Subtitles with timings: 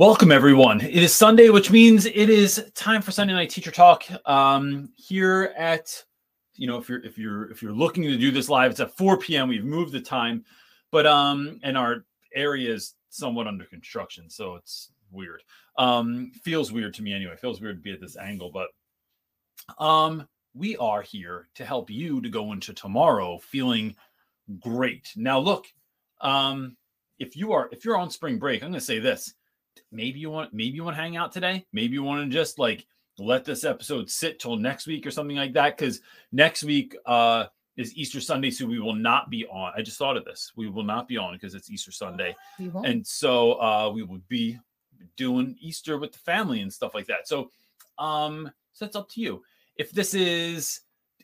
[0.00, 0.80] Welcome everyone.
[0.80, 4.04] It is Sunday, which means it is time for Sunday night teacher talk.
[4.24, 6.02] Um, here at,
[6.54, 8.96] you know, if you're if you're if you're looking to do this live, it's at
[8.96, 9.46] 4 p.m.
[9.46, 10.42] We've moved the time,
[10.90, 15.42] but um, and our area is somewhat under construction, so it's weird.
[15.76, 17.36] Um, feels weird to me anyway.
[17.38, 18.68] Feels weird to be at this angle, but
[19.78, 23.94] um, we are here to help you to go into tomorrow feeling
[24.60, 25.12] great.
[25.14, 25.66] Now, look,
[26.22, 26.78] um,
[27.18, 29.34] if you are if you're on spring break, I'm going to say this
[29.90, 31.66] maybe you want maybe you want to hang out today.
[31.72, 32.86] Maybe you want to just like
[33.18, 36.00] let this episode sit till next week or something like that because
[36.32, 37.44] next week uh
[37.76, 40.68] is easter sunday so we will not be on i just thought of this we
[40.68, 42.34] will not be on because it's easter sunday.
[42.84, 44.58] And so uh we will be
[45.16, 47.28] doing easter with the family and stuff like that.
[47.28, 47.50] So
[47.98, 49.42] um so that's up to you.
[49.76, 50.80] If this is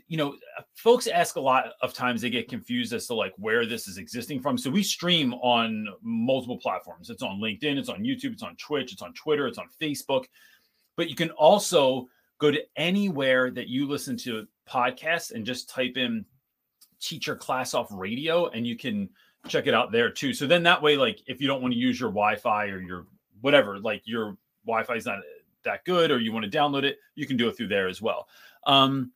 [0.08, 0.36] you know,
[0.74, 3.98] folks ask a lot of times they get confused as to like where this is
[3.98, 4.56] existing from.
[4.56, 7.10] So we stream on multiple platforms.
[7.10, 10.26] It's on LinkedIn, it's on YouTube, it's on Twitch, it's on Twitter, it's on Facebook.
[10.96, 15.96] But you can also go to anywhere that you listen to podcasts and just type
[15.96, 16.24] in
[17.00, 19.08] teach your class off radio and you can
[19.48, 20.32] check it out there too.
[20.32, 23.06] So then that way, like if you don't want to use your Wi-Fi or your
[23.40, 25.18] whatever, like your Wi-Fi is not
[25.64, 28.00] that good or you want to download it, you can do it through there as
[28.00, 28.28] well.
[28.66, 29.12] Um,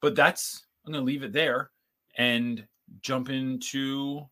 [0.00, 1.70] but that's I'm going to leave it there
[2.16, 2.64] and
[3.00, 4.26] jump into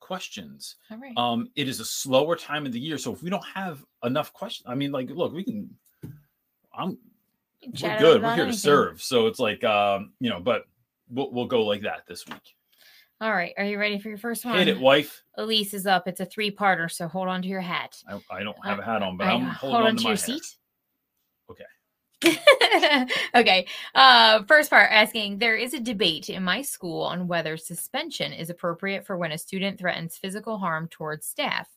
[0.00, 0.76] questions.
[0.90, 1.16] All right.
[1.16, 4.32] Um, it is a slower time of the year, so if we don't have enough
[4.32, 5.70] questions, I mean, like, look, we can.
[6.76, 6.98] I'm.
[7.82, 8.22] We're good.
[8.22, 8.50] We're here anything.
[8.52, 9.02] to serve.
[9.02, 10.64] So it's like, um, you know, but
[11.08, 12.54] we'll we'll go like that this week.
[13.20, 13.54] All right.
[13.56, 14.58] Are you ready for your first one?
[14.58, 15.22] Hit it, wife.
[15.38, 16.06] Elise is up.
[16.06, 17.96] It's a three-parter, so hold on to your hat.
[18.06, 20.08] I, I don't have a hat on, but I, I'm holding hold on, to, to
[20.08, 20.20] your hat.
[20.20, 20.56] seat.
[23.34, 23.66] Okay.
[23.94, 28.50] Uh, first part asking There is a debate in my school on whether suspension is
[28.50, 31.68] appropriate for when a student threatens physical harm towards staff.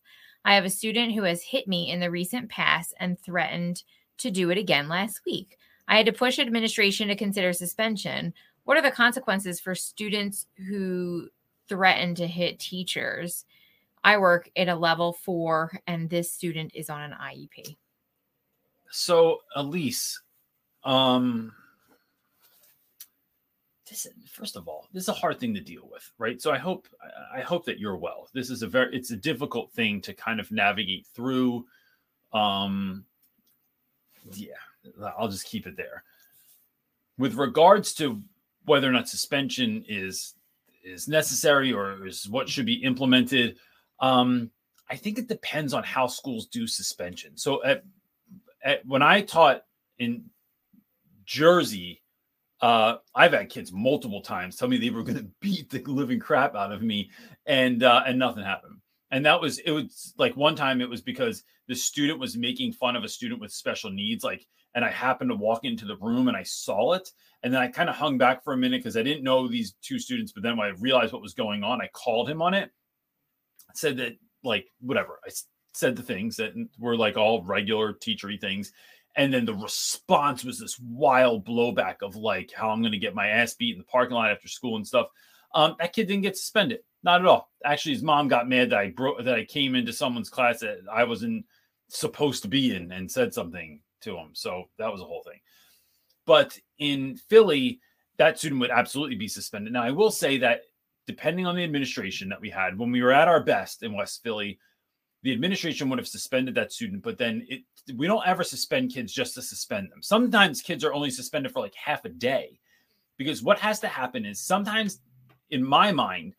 [0.45, 3.84] I have a student who has hit me in the recent past and threatened
[4.19, 5.57] to do it again last week.
[5.88, 8.34] I had to push administration to consider suspension.
[8.63, 11.29] What are the consequences for students who
[11.67, 13.45] threaten to hit teachers?
[14.03, 17.75] I work at a level four, and this student is on an IEP.
[18.90, 20.22] So, Elise,
[20.83, 21.51] um,
[23.89, 26.41] this first of all, this is a hard thing to deal with, right?
[26.41, 26.88] So I hope
[27.33, 28.29] I hope that you're well.
[28.33, 31.66] This is a very it's a difficult thing to kind of navigate through.
[32.33, 33.05] Um,
[34.33, 34.53] yeah,
[35.17, 36.03] I'll just keep it there.
[37.17, 38.21] With regards to
[38.66, 40.35] whether or not suspension is
[40.83, 43.57] is necessary or is what should be implemented,
[43.99, 44.51] um,
[44.89, 47.35] I think it depends on how schools do suspension.
[47.35, 47.83] So at,
[48.63, 49.63] at when I taught
[49.99, 50.25] in
[51.27, 52.01] Jersey,
[52.61, 56.19] uh, I've had kids multiple times tell me they were going to beat the living
[56.19, 57.11] crap out of me,
[57.45, 58.77] and uh, and nothing happened.
[59.11, 62.73] And that was it was like one time it was because the student was making
[62.73, 65.97] fun of a student with special needs, like, and I happened to walk into the
[65.97, 67.07] room and I saw it,
[67.43, 69.75] and then I kind of hung back for a minute because I didn't know these
[69.81, 70.31] two students.
[70.31, 72.71] But then when I realized what was going on, I called him on it,
[73.73, 75.31] said that like whatever I
[75.73, 78.71] said the things that were like all regular teachery things
[79.16, 83.16] and then the response was this wild blowback of like how I'm going to get
[83.16, 85.07] my ass beat in the parking lot after school and stuff.
[85.53, 87.50] Um, that kid didn't get suspended, not at all.
[87.66, 90.79] Actually, his mom got mad that I broke that I came into someone's class that
[90.91, 91.46] I wasn't
[91.90, 94.29] supposed to be in and said something to him.
[94.34, 95.40] So that was a whole thing.
[96.25, 97.79] But in Philly,
[98.17, 99.73] that student would absolutely be suspended.
[99.73, 100.62] Now, I will say that
[101.07, 104.22] depending on the administration that we had when we were at our best in West
[104.23, 104.59] Philly,
[105.27, 107.63] the administration would have suspended that student, but then it
[107.97, 110.01] we don't ever suspend kids just to suspend them.
[110.01, 112.57] Sometimes kids are only suspended for like half a day.
[113.17, 115.01] Because what has to happen is sometimes
[115.49, 116.33] in my mind,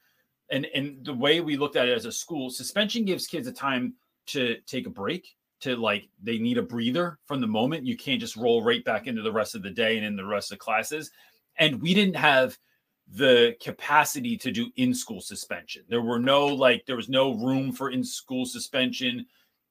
[0.50, 3.53] and, and the way we looked at it as a school, suspension gives kids a
[3.53, 3.93] time
[4.28, 7.84] to take a break, to like they need a breather from the moment.
[7.84, 10.24] You can't just roll right back into the rest of the day and in the
[10.24, 11.10] rest of classes.
[11.57, 12.57] And we didn't have
[13.15, 15.83] the capacity to do in school suspension.
[15.89, 19.27] There were no like there was no room for in school suspension.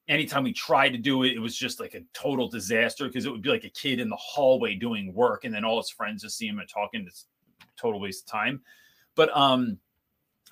[0.08, 3.32] Anytime we tried to do it, it was just like a total disaster because it
[3.32, 6.24] would be like a kid in the hallway doing work and then all his friends
[6.24, 7.06] just see him and talking.
[7.06, 7.26] It's
[7.76, 8.62] total waste of time.
[9.16, 9.78] But um,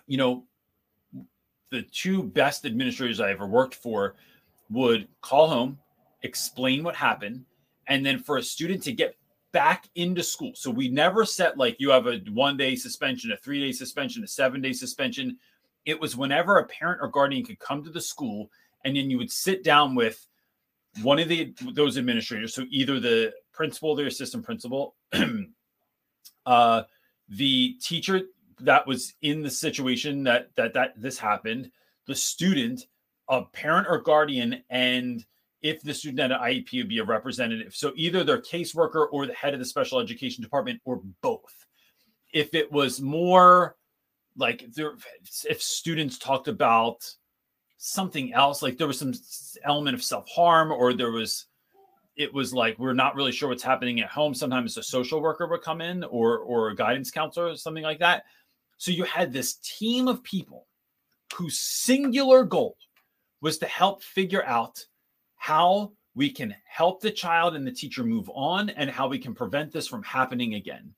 [0.08, 0.44] you know,
[1.72, 4.16] the two best administrators I ever worked for
[4.70, 5.80] would call home,
[6.24, 7.46] explain what happened,
[7.88, 9.16] and then for a student to get
[9.56, 10.52] back into school.
[10.54, 14.22] So we never set like you have a one day suspension, a three day suspension,
[14.22, 15.38] a seven day suspension.
[15.86, 18.52] It was whenever a parent or guardian could come to the school
[18.84, 20.28] and then you would sit down with
[21.04, 22.54] one of the those administrators.
[22.54, 24.96] So either the principal, the assistant principal,
[26.46, 26.84] uh,
[27.30, 28.24] the teacher
[28.60, 31.72] that was in the situation that that that this happened,
[32.08, 32.88] the student,
[33.30, 35.26] a parent or guardian, and
[35.66, 37.76] if the student had an IEP would be a representative.
[37.76, 41.66] So either their caseworker or the head of the special education department or both.
[42.32, 43.76] If it was more
[44.38, 44.94] like there,
[45.50, 47.10] if students talked about
[47.78, 49.14] something else, like there was some
[49.64, 51.48] element of self harm or there was,
[52.16, 54.36] it was like we're not really sure what's happening at home.
[54.36, 58.00] Sometimes a social worker would come in or or a guidance counselor or something like
[58.00, 58.26] that.
[58.78, 60.68] So you had this team of people
[61.34, 62.78] whose singular goal
[63.42, 64.86] was to help figure out
[65.36, 69.36] how we can help the child and the teacher move on and how we can
[69.36, 70.94] prevent this from happening again.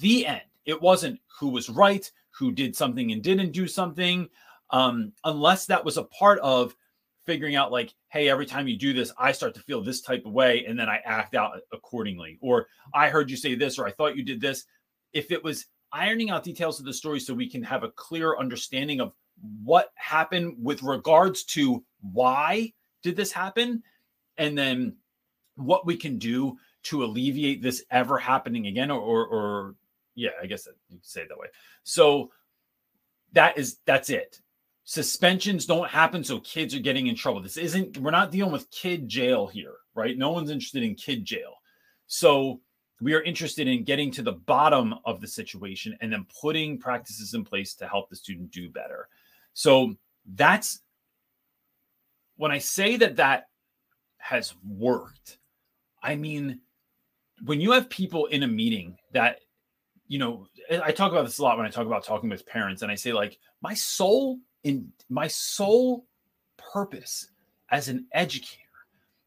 [0.00, 0.42] The end.
[0.64, 4.28] It wasn't who was right, who did something and didn't do something,
[4.70, 6.76] um, unless that was a part of
[7.24, 10.24] figuring out, like, hey, every time you do this, I start to feel this type
[10.26, 12.38] of way and then I act out accordingly.
[12.40, 14.64] Or I heard you say this, or I thought you did this.
[15.12, 18.36] If it was ironing out details of the story so we can have a clear
[18.38, 19.12] understanding of
[19.62, 22.72] what happened with regards to why
[23.02, 23.82] did this happen?
[24.38, 24.96] And then
[25.56, 29.74] what we can do to alleviate this ever happening again, or, or, or
[30.14, 31.48] yeah, I guess you could say it that way.
[31.84, 32.30] So
[33.32, 34.40] that is that's it.
[34.84, 37.40] Suspensions don't happen so kids are getting in trouble.
[37.40, 40.18] This isn't we're not dealing with kid jail here, right?
[40.18, 41.54] No one's interested in kid jail.
[42.06, 42.60] So
[43.00, 47.34] we are interested in getting to the bottom of the situation and then putting practices
[47.34, 49.08] in place to help the student do better.
[49.54, 49.94] So
[50.34, 50.80] that's
[52.36, 53.48] when I say that that
[54.18, 55.38] has worked,
[56.02, 56.60] I mean,
[57.44, 59.40] when you have people in a meeting that,
[60.08, 62.82] you know, I talk about this a lot when I talk about talking with parents,
[62.82, 66.06] and I say, like, my soul in my sole
[66.56, 67.28] purpose
[67.70, 68.58] as an educator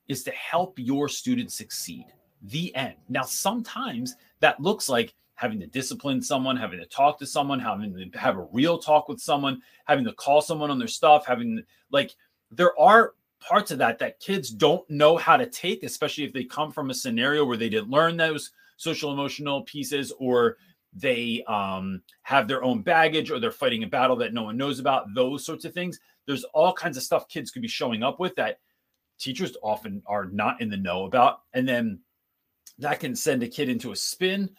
[0.08, 2.06] is to help your students succeed.
[2.44, 2.96] The end.
[3.10, 7.94] Now, sometimes that looks like having to discipline someone, having to talk to someone, having
[8.12, 11.62] to have a real talk with someone, having to call someone on their stuff, having
[11.92, 12.16] like
[12.52, 16.44] there are parts of that that kids don't know how to take, especially if they
[16.44, 20.58] come from a scenario where they didn't learn those social emotional pieces or
[20.94, 24.80] they um, have their own baggage or they're fighting a battle that no one knows
[24.80, 26.00] about, those sorts of things.
[26.26, 28.60] There's all kinds of stuff kids could be showing up with that
[29.20, 31.42] teachers often are not in the know about.
[31.54, 32.00] And then
[32.80, 34.50] that can send a kid into a spin.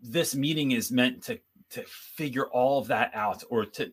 [0.00, 3.90] This meeting is meant to to figure all of that out or to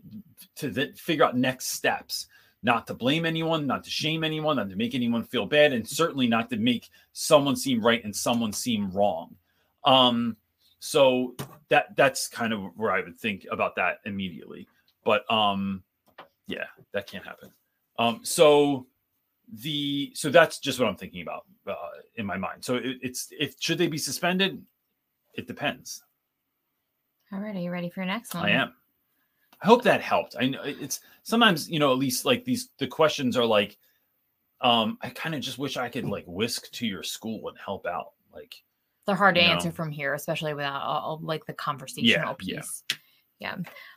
[0.55, 2.27] to figure out next steps.
[2.63, 5.87] Not to blame anyone not to shame anyone not to make anyone feel bad and
[5.87, 9.35] certainly not to make someone seem right and someone seem wrong.
[9.83, 10.37] Um
[10.79, 11.35] so
[11.69, 14.67] that that's kind of where i would think about that immediately.
[15.03, 15.83] But um
[16.47, 17.51] yeah that can't happen.
[17.99, 18.87] Um so
[19.61, 21.75] the so that's just what i'm thinking about uh,
[22.15, 22.65] in my mind.
[22.65, 24.63] So it, it's if should they be suspended?
[25.35, 26.01] It depends
[27.35, 28.45] all right, are you ready for your next one?
[28.45, 28.73] I am.
[29.61, 30.35] I hope that helped.
[30.39, 33.77] I know it's sometimes, you know, at least like these the questions are like,
[34.61, 37.85] um, I kind of just wish I could like whisk to your school and help
[37.85, 38.13] out.
[38.33, 38.55] Like
[39.05, 42.83] they're hard to answer from here, especially without all, like the conversational yeah, piece.
[42.89, 42.97] Yeah.
[43.39, 43.55] yeah.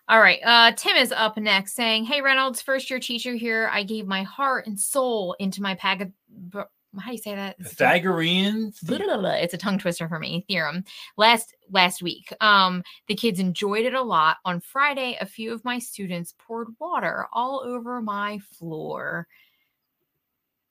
[0.09, 0.41] All right.
[0.45, 3.71] Uh, Tim is up next saying, Hey Reynolds, first year teacher here.
[3.73, 6.09] I gave my heart and soul into my pack
[6.99, 7.59] how do you say that?
[7.59, 8.73] Pythagorean.
[9.43, 10.45] It's a tongue twister for me.
[10.49, 10.85] Theorem.
[11.17, 14.39] Last last week, um, the kids enjoyed it a lot.
[14.45, 19.27] On Friday, a few of my students poured water all over my floor.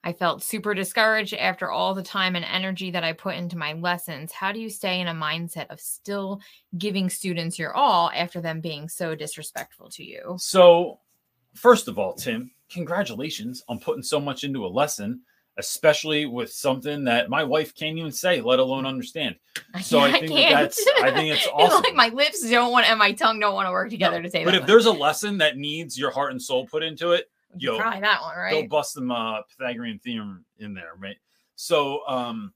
[0.03, 3.73] I felt super discouraged after all the time and energy that I put into my
[3.73, 4.31] lessons.
[4.31, 6.39] How do you stay in a mindset of still
[6.77, 10.35] giving students your all after them being so disrespectful to you?
[10.39, 10.99] So,
[11.55, 15.21] first of all, Tim, congratulations on putting so much into a lesson
[15.57, 19.35] especially with something that my wife can't even say, let alone understand.
[19.81, 21.77] So I, I think that that's I think it's awesome.
[21.79, 24.23] it's like my lips don't want and my tongue don't want to work together no,
[24.23, 24.57] to say but that.
[24.57, 27.77] But if there's a lesson that needs your heart and soul put into it, yo,
[27.77, 28.61] try that one, right?
[28.61, 31.17] Go bust them uh Pythagorean theorem in there, right?
[31.55, 32.53] So um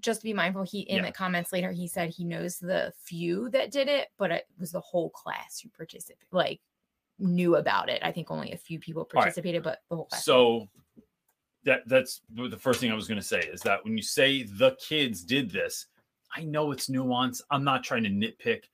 [0.00, 1.06] just be mindful he in yeah.
[1.06, 4.72] the comments later he said he knows the few that did it but it was
[4.72, 6.60] the whole class who participated like
[7.20, 9.74] knew about it i think only a few people participated right.
[9.74, 10.68] but the whole class so
[11.64, 14.42] that that's the first thing I was going to say is that when you say
[14.42, 15.86] the kids did this,
[16.34, 17.42] I know it's nuance.
[17.50, 18.64] I'm not trying to nitpick,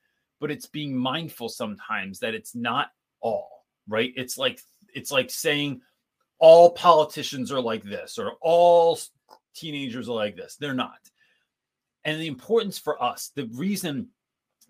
[0.41, 2.89] but it's being mindful sometimes that it's not
[3.21, 4.13] all, right?
[4.17, 4.61] It's like
[4.95, 5.83] it's like saying
[6.39, 8.99] all politicians are like this or all
[9.55, 10.57] teenagers are like this.
[10.57, 10.99] They're not.
[12.05, 14.09] And the importance for us, the reason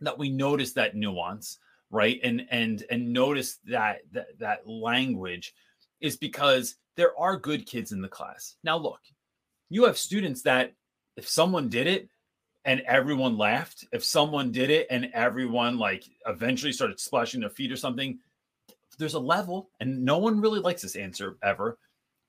[0.01, 1.59] that we notice that nuance,
[1.91, 2.19] right?
[2.23, 5.55] And and and notice that that, that language
[6.01, 8.57] is because there are good kids in the class.
[8.65, 9.01] Now, look,
[9.69, 10.73] you have students that
[11.17, 12.09] if someone did it
[12.65, 17.73] and everyone laughed, if someone did it and everyone like eventually started splashing their feet
[17.73, 18.19] or something,
[18.99, 21.79] there's a level, and no one really likes this answer ever.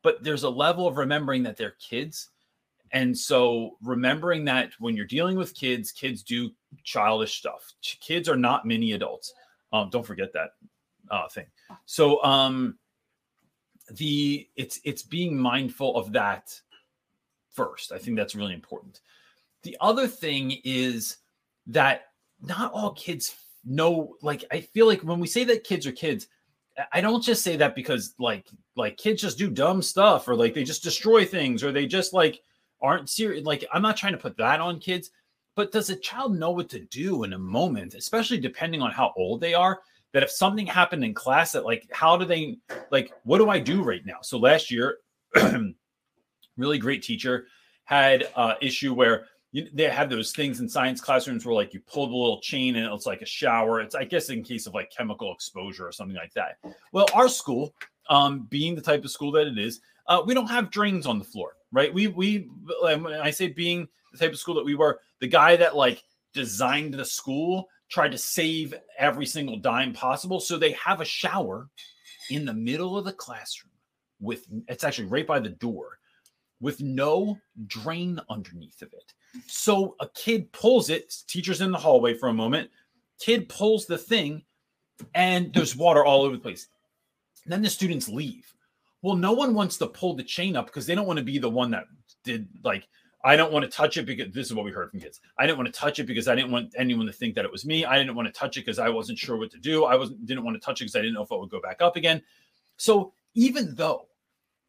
[0.03, 2.29] but there's a level of remembering that they're kids
[2.91, 6.49] and so remembering that when you're dealing with kids kids do
[6.83, 9.33] childish stuff kids are not mini adults
[9.73, 10.51] um, don't forget that
[11.09, 11.45] uh, thing
[11.85, 12.77] so um
[13.97, 16.59] the it's it's being mindful of that
[17.51, 17.91] first.
[17.91, 19.01] I think that's really important.
[19.63, 21.17] The other thing is
[21.67, 22.07] that
[22.41, 26.27] not all kids know like i feel like when we say that kids are kids
[26.91, 30.53] i don't just say that because like like kids just do dumb stuff or like
[30.53, 32.41] they just destroy things or they just like
[32.81, 35.11] aren't serious like i'm not trying to put that on kids
[35.55, 39.13] but does a child know what to do in a moment especially depending on how
[39.15, 39.81] old they are
[40.13, 42.57] that if something happened in class that like how do they
[42.91, 44.97] like what do i do right now so last year
[46.57, 47.47] really great teacher
[47.85, 51.81] had uh issue where you, they have those things in science classrooms where like you
[51.81, 53.81] pull the little chain and it's like a shower.
[53.81, 56.57] It's I guess in case of like chemical exposure or something like that.
[56.93, 57.73] Well, our school,
[58.09, 61.19] um, being the type of school that it is, uh, we don't have drains on
[61.19, 61.93] the floor, right?
[61.93, 62.49] We we
[63.21, 66.03] I say being the type of school that we were, the guy that like
[66.33, 71.69] designed the school tried to save every single dime possible, so they have a shower
[72.29, 73.71] in the middle of the classroom
[74.19, 75.99] with it's actually right by the door
[76.61, 79.13] with no drain underneath of it.
[79.47, 82.69] So a kid pulls it, teacher's in the hallway for a moment,
[83.19, 84.43] kid pulls the thing,
[85.15, 86.67] and there's water all over the place.
[87.47, 88.53] then the students leave.
[89.01, 91.39] Well, no one wants to pull the chain up because they don't want to be
[91.39, 91.85] the one that
[92.23, 92.87] did like
[93.23, 95.21] I don't want to touch it because this is what we heard from kids.
[95.37, 97.51] I didn't want to touch it because I didn't want anyone to think that it
[97.51, 97.85] was me.
[97.85, 99.85] I didn't want to touch it because I wasn't sure what to do.
[99.85, 101.61] I wasn't didn't want to touch it because I didn't know if it would go
[101.61, 102.21] back up again.
[102.77, 104.07] So even though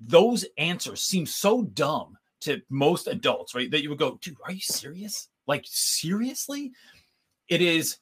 [0.00, 3.70] those answers seem so dumb to most adults, right?
[3.70, 5.28] That you would go, dude, are you serious?
[5.46, 6.72] Like, seriously?
[7.48, 7.98] It is,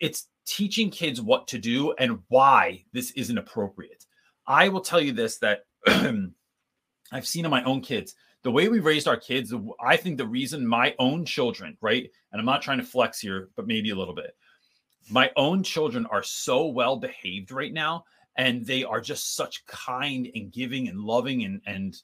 [0.00, 4.06] it's teaching kids what to do and why this isn't appropriate.
[4.46, 8.14] I will tell you this that I've seen in my own kids,
[8.44, 12.08] the way we raised our kids, I think the reason my own children, right?
[12.30, 14.36] And I'm not trying to flex here, but maybe a little bit.
[15.10, 18.04] My own children are so well behaved right now,
[18.36, 21.96] and they are just such kind and giving and loving and, and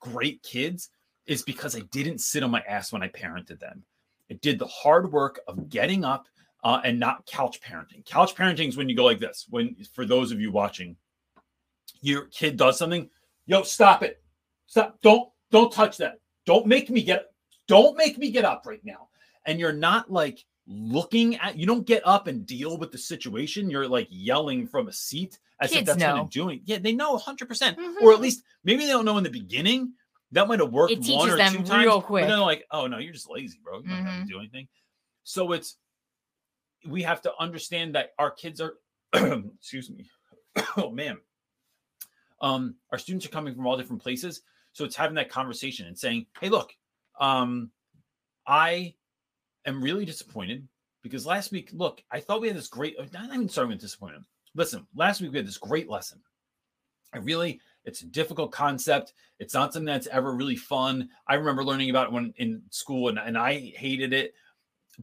[0.00, 0.88] great kids
[1.26, 3.84] is because I didn't sit on my ass when I parented them.
[4.30, 6.26] I did the hard work of getting up
[6.62, 8.06] uh, and not couch parenting.
[8.06, 9.46] Couch parenting is when you go like this.
[9.50, 10.96] When for those of you watching,
[12.00, 13.10] your kid does something,
[13.46, 14.22] yo, stop it,
[14.66, 17.32] stop, don't don't touch that, don't make me get,
[17.68, 19.08] don't make me get up right now.
[19.46, 23.68] And you're not like looking at, you don't get up and deal with the situation.
[23.70, 26.22] You're like yelling from a seat as Kids if that's know.
[26.22, 26.60] what you're doing.
[26.64, 28.00] Yeah, they know 100, percent Mhm.
[28.02, 29.92] or at least maybe they don't know in the beginning.
[30.32, 32.22] That might have worked It one or two times, real but quick.
[32.22, 33.80] then they're like, "Oh no, you're just lazy, bro.
[33.82, 34.66] You don't have to do anything."
[35.22, 35.76] So it's
[36.86, 38.74] we have to understand that our kids are.
[39.14, 40.10] excuse me.
[40.76, 41.18] oh man.
[42.40, 44.42] Um, our students are coming from all different places,
[44.74, 46.76] so it's having that conversation and saying, "Hey, look,
[47.18, 47.70] um,
[48.46, 48.94] I
[49.64, 50.68] am really disappointed
[51.02, 52.96] because last week, look, I thought we had this great.
[52.98, 54.26] uh, Not even starting with disappointment.
[54.54, 56.20] Listen, last week we had this great lesson.
[57.12, 59.14] I really, it's a difficult concept.
[59.38, 61.08] It's not something that's ever really fun.
[61.28, 64.34] I remember learning about it when in school, and, and I hated it,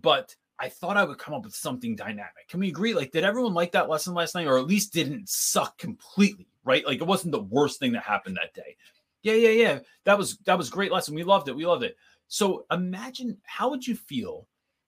[0.02, 2.48] but I thought I would come up with something dynamic.
[2.50, 2.94] Can we agree?
[2.94, 6.48] Like, did everyone like that lesson last night, or at least didn't suck completely?
[6.64, 6.86] Right?
[6.86, 8.76] Like, it wasn't the worst thing that happened that day.
[9.24, 9.80] Yeah, yeah, yeah.
[10.06, 11.16] That was that was great lesson.
[11.16, 11.56] We loved it.
[11.56, 11.96] We loved it.
[12.28, 14.48] So imagine how would you feel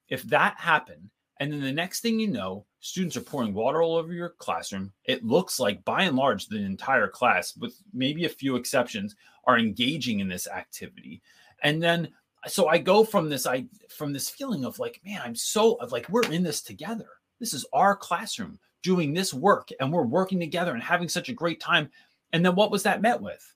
[0.09, 1.09] if that happened,
[1.39, 4.91] and then the next thing you know, students are pouring water all over your classroom.
[5.05, 9.57] It looks like, by and large, the entire class, with maybe a few exceptions, are
[9.57, 11.21] engaging in this activity.
[11.63, 12.09] And then,
[12.47, 16.09] so I go from this, I from this feeling of like, man, I'm so like
[16.09, 17.07] we're in this together.
[17.39, 21.33] This is our classroom doing this work, and we're working together and having such a
[21.33, 21.89] great time.
[22.31, 23.52] And then what was that met with?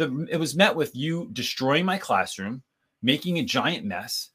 [0.00, 2.62] The it was met with you destroying my classroom,
[3.02, 4.30] making a giant mess,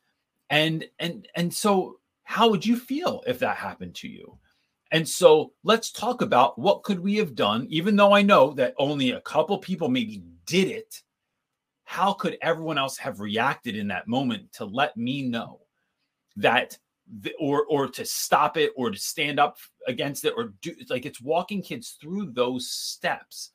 [0.52, 4.38] and and and so how would you feel if that happened to you?
[4.92, 8.76] And so let's talk about what could we have done, even though I know that
[8.78, 11.02] only a couple people maybe did it.
[11.84, 15.62] How could everyone else have reacted in that moment to let me know
[16.36, 16.78] that,
[17.22, 19.58] the, or or to stop it, or to stand up
[19.88, 23.54] against it, or do like it's walking kids through those steps.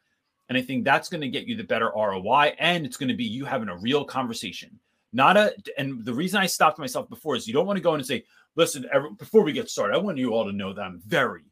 [0.51, 3.15] And I think that's going to get you the better ROI, and it's going to
[3.15, 4.79] be you having a real conversation,
[5.13, 5.55] not a.
[5.79, 8.07] And the reason I stopped myself before is you don't want to go in and
[8.07, 8.25] say,
[8.57, 11.45] listen, every, before we get started, I want you all to know that I'm very,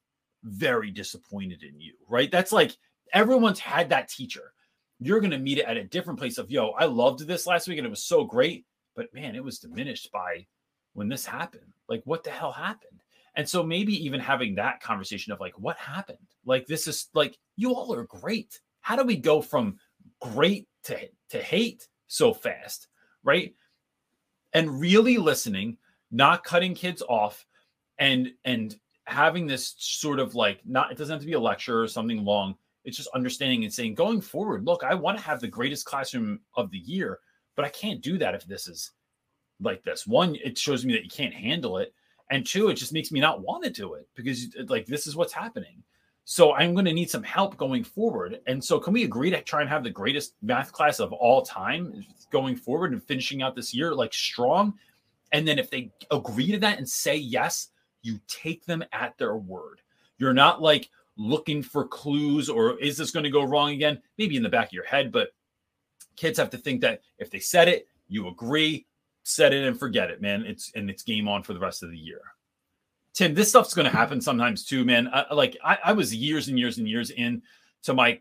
[0.42, 2.30] very disappointed in you, right?
[2.30, 2.76] That's like
[3.12, 4.52] everyone's had that teacher.
[5.00, 7.68] You're going to meet it at a different place of, yo, I loved this last
[7.68, 10.44] week and it was so great, but man, it was diminished by
[10.94, 11.72] when this happened.
[11.88, 13.00] Like, what the hell happened?
[13.36, 16.18] And so maybe even having that conversation of like, what happened?
[16.44, 18.58] Like, this is like, you all are great.
[18.88, 19.76] How do we go from
[20.18, 20.96] great to
[21.28, 22.88] to hate so fast,
[23.22, 23.54] right?
[24.54, 25.76] And really listening,
[26.10, 27.44] not cutting kids off
[27.98, 31.82] and and having this sort of like not it doesn't have to be a lecture
[31.82, 32.54] or something long.
[32.86, 36.40] It's just understanding and saying going forward, look, I want to have the greatest classroom
[36.56, 37.18] of the year,
[37.56, 38.92] but I can't do that if this is
[39.60, 40.06] like this.
[40.06, 41.92] One, it shows me that you can't handle it.
[42.30, 45.14] And two, it just makes me not want to do it because like this is
[45.14, 45.82] what's happening.
[46.30, 48.40] So I'm going to need some help going forward.
[48.46, 51.40] And so can we agree to try and have the greatest math class of all
[51.40, 54.74] time going forward and finishing out this year like strong?
[55.32, 57.70] And then if they agree to that and say yes,
[58.02, 59.80] you take them at their word.
[60.18, 63.98] You're not like looking for clues or is this going to go wrong again?
[64.18, 65.30] Maybe in the back of your head, but
[66.16, 68.84] kids have to think that if they said it, you agree,
[69.22, 70.44] set it and forget it, man.
[70.44, 72.20] It's and it's game on for the rest of the year.
[73.18, 75.10] Tim, this stuff's going to happen sometimes too, man.
[75.12, 77.42] I, like I, I was years and years and years in
[77.82, 78.20] to my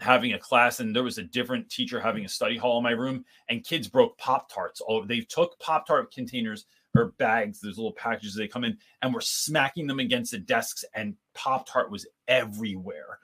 [0.00, 2.92] having a class and there was a different teacher having a study hall in my
[2.92, 6.64] room and kids broke pop tarts all they took pop tart containers
[6.94, 10.82] or bags those little packages they come in and were smacking them against the desks
[10.94, 13.18] and pop tart was everywhere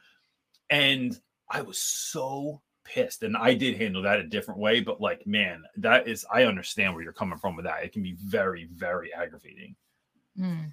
[0.68, 5.24] and i was so pissed and i did handle that a different way but like
[5.28, 8.68] man that is i understand where you're coming from with that it can be very
[8.74, 9.76] very aggravating
[10.36, 10.72] mm.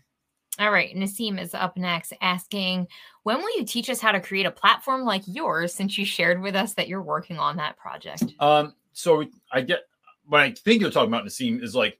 [0.59, 2.87] All right, Nasim is up next asking,
[3.23, 6.41] when will you teach us how to create a platform like yours since you shared
[6.41, 8.25] with us that you're working on that project?
[8.39, 9.83] Um, so I get
[10.27, 11.99] what I think you're talking about, Nasim, is like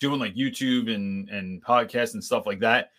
[0.00, 2.90] doing like YouTube and and podcasts and stuff like that.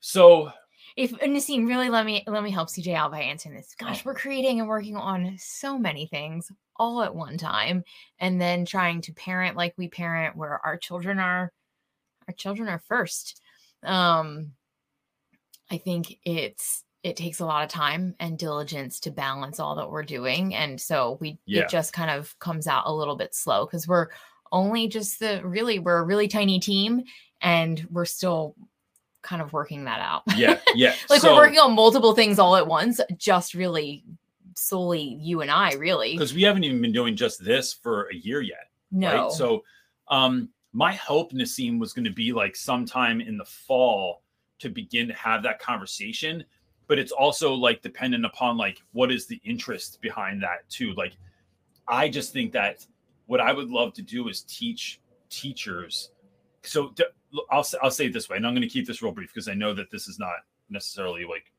[0.00, 0.50] So
[0.96, 3.74] if Nasim really let me let me help CJ out by answering this.
[3.78, 4.02] Gosh, oh.
[4.06, 7.84] we're creating and working on so many things all at one time,
[8.18, 11.52] and then trying to parent like we parent, where our children are
[12.26, 13.40] our children are first
[13.86, 14.52] um
[15.70, 19.90] i think it's it takes a lot of time and diligence to balance all that
[19.90, 21.62] we're doing and so we yeah.
[21.62, 24.08] it just kind of comes out a little bit slow because we're
[24.50, 27.04] only just the really we're a really tiny team
[27.40, 28.56] and we're still
[29.22, 32.56] kind of working that out yeah yeah like so, we're working on multiple things all
[32.56, 34.04] at once just really
[34.56, 38.14] solely you and i really because we haven't even been doing just this for a
[38.16, 39.32] year yet no right?
[39.32, 39.62] so
[40.08, 44.22] um my hope, Nasim, was going to be like sometime in the fall
[44.58, 46.44] to begin to have that conversation.
[46.86, 50.92] But it's also like dependent upon like what is the interest behind that too.
[50.92, 51.16] Like,
[51.88, 52.86] I just think that
[53.24, 56.10] what I would love to do is teach teachers.
[56.62, 56.92] So
[57.50, 59.48] I'll I'll say it this way, and I'm going to keep this real brief because
[59.48, 60.34] I know that this is not
[60.68, 61.50] necessarily like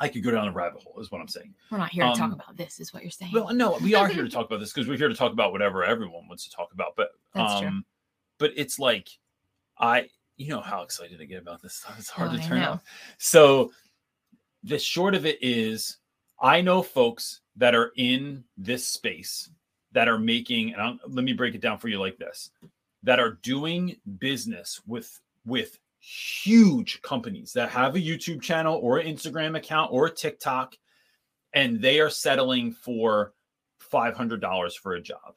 [0.00, 1.54] I could go down a rabbit hole, is what I'm saying.
[1.70, 3.30] We're not here to um, talk about this, is what you're saying.
[3.32, 5.52] Well, no, we are here to talk about this because we're here to talk about
[5.52, 6.96] whatever everyone wants to talk about.
[6.96, 7.82] But That's um, true
[8.38, 9.08] but it's like
[9.78, 11.96] I you know how excited I get about this stuff.
[11.98, 12.82] It's hard oh, to turn off.
[13.18, 13.72] So
[14.62, 15.98] the short of it is
[16.40, 19.50] I know folks that are in this space
[19.92, 22.50] that are making and I'll, let me break it down for you like this
[23.02, 29.06] that are doing business with with huge companies that have a YouTube channel or an
[29.06, 30.76] Instagram account or a TikTok
[31.54, 33.32] and they are settling for
[33.92, 35.36] $500 for a job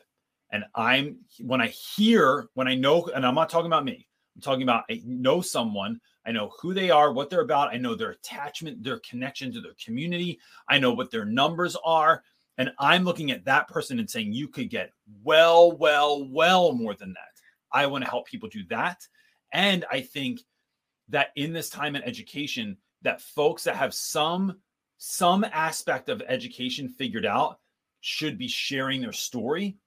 [0.51, 4.41] and I'm when I hear, when I know, and I'm not talking about me, I'm
[4.41, 7.95] talking about I know someone, I know who they are, what they're about, I know
[7.95, 12.23] their attachment, their connection to their community, I know what their numbers are.
[12.57, 14.91] And I'm looking at that person and saying, you could get
[15.23, 17.41] well, well, well more than that.
[17.71, 19.07] I want to help people do that.
[19.53, 20.41] And I think
[21.09, 24.57] that in this time in education, that folks that have some
[24.97, 27.59] some aspect of education figured out
[28.01, 29.77] should be sharing their story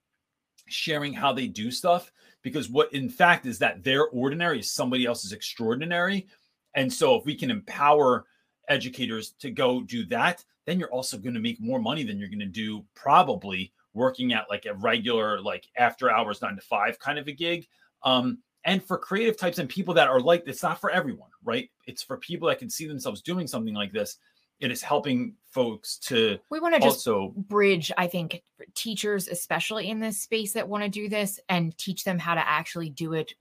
[0.72, 5.06] sharing how they do stuff because what in fact is that their ordinary is somebody
[5.06, 6.26] else's extraordinary.
[6.74, 8.24] And so if we can empower
[8.68, 12.28] educators to go do that then you're also going to make more money than you're
[12.28, 16.98] going to do probably working at like a regular like after hours 9 to 5
[16.98, 17.66] kind of a gig.
[18.02, 21.70] Um and for creative types and people that are like it's not for everyone right?
[21.86, 24.18] It's for people that can see themselves doing something like this
[24.62, 28.42] it is helping folks to we want to just also bridge i think
[28.74, 32.48] teachers especially in this space that want to do this and teach them how to
[32.48, 33.34] actually do it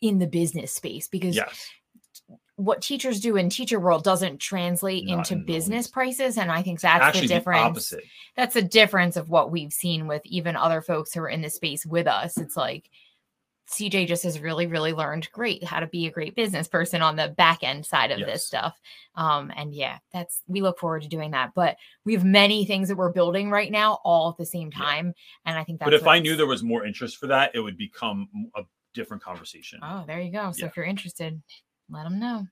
[0.00, 1.68] in the business space because yes.
[2.56, 6.62] what teachers do in teacher world doesn't translate Not into in business prices and i
[6.62, 7.90] think that's Actually, the difference.
[7.90, 8.00] the
[8.36, 11.50] that's the difference of what we've seen with even other folks who are in the
[11.50, 12.36] space with us.
[12.36, 12.90] It's like
[13.68, 17.16] CJ just has really, really learned great how to be a great business person on
[17.16, 18.28] the back end side of yes.
[18.28, 18.78] this stuff.
[19.16, 21.52] Um, and yeah, that's we look forward to doing that.
[21.54, 25.06] But we have many things that we're building right now all at the same time.
[25.06, 25.50] Yeah.
[25.50, 27.60] And I think that's But if I knew there was more interest for that, it
[27.60, 28.62] would become a
[28.94, 29.80] different conversation.
[29.82, 30.52] Oh, there you go.
[30.52, 30.66] So yeah.
[30.66, 31.40] if you're interested,
[31.90, 32.46] let them know.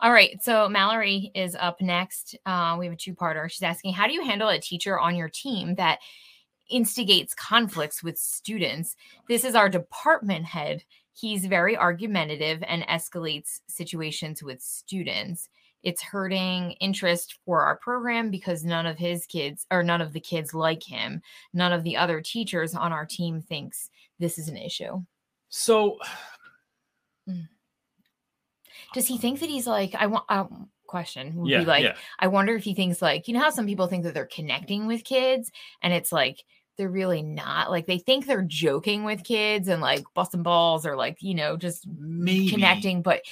[0.00, 0.42] All right.
[0.42, 2.36] So Mallory is up next.
[2.44, 3.48] Uh, we have a two parter.
[3.48, 6.00] She's asking, How do you handle a teacher on your team that
[6.70, 8.96] instigates conflicts with students?
[9.28, 10.84] This is our department head.
[11.14, 15.48] He's very argumentative and escalates situations with students.
[15.82, 20.20] It's hurting interest for our program because none of his kids or none of the
[20.20, 21.20] kids like him.
[21.52, 25.02] None of the other teachers on our team thinks this is an issue.
[25.48, 25.98] So,
[27.28, 27.48] Mm.
[28.94, 31.96] Does he think that he's like, I want, um, question would yeah, be like, yeah.
[32.20, 34.86] I wonder if he thinks like, you know how some people think that they're connecting
[34.86, 35.50] with kids
[35.82, 36.44] and it's like,
[36.78, 40.96] they're really not like they think they're joking with kids and like busting balls or
[40.96, 43.22] like, you know, just maybe connecting, but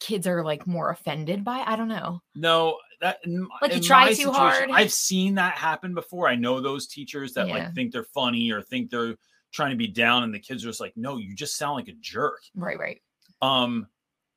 [0.00, 2.20] kids are like more offended by, I don't know.
[2.34, 3.18] No, that
[3.62, 4.70] Like, you try too hard.
[4.70, 6.28] I've seen that happen before.
[6.28, 7.54] I know those teachers that Yeah.
[7.54, 9.16] like think they're funny or think they're
[9.52, 11.88] trying to be down, and the kids are just like, "No, you just sound like
[11.88, 13.00] a jerk." Right, right.
[13.40, 13.86] Um,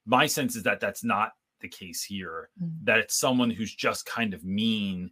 [0.05, 2.49] my sense is that that's not the case here.
[2.61, 2.71] Mm.
[2.83, 5.11] That it's someone who's just kind of mean,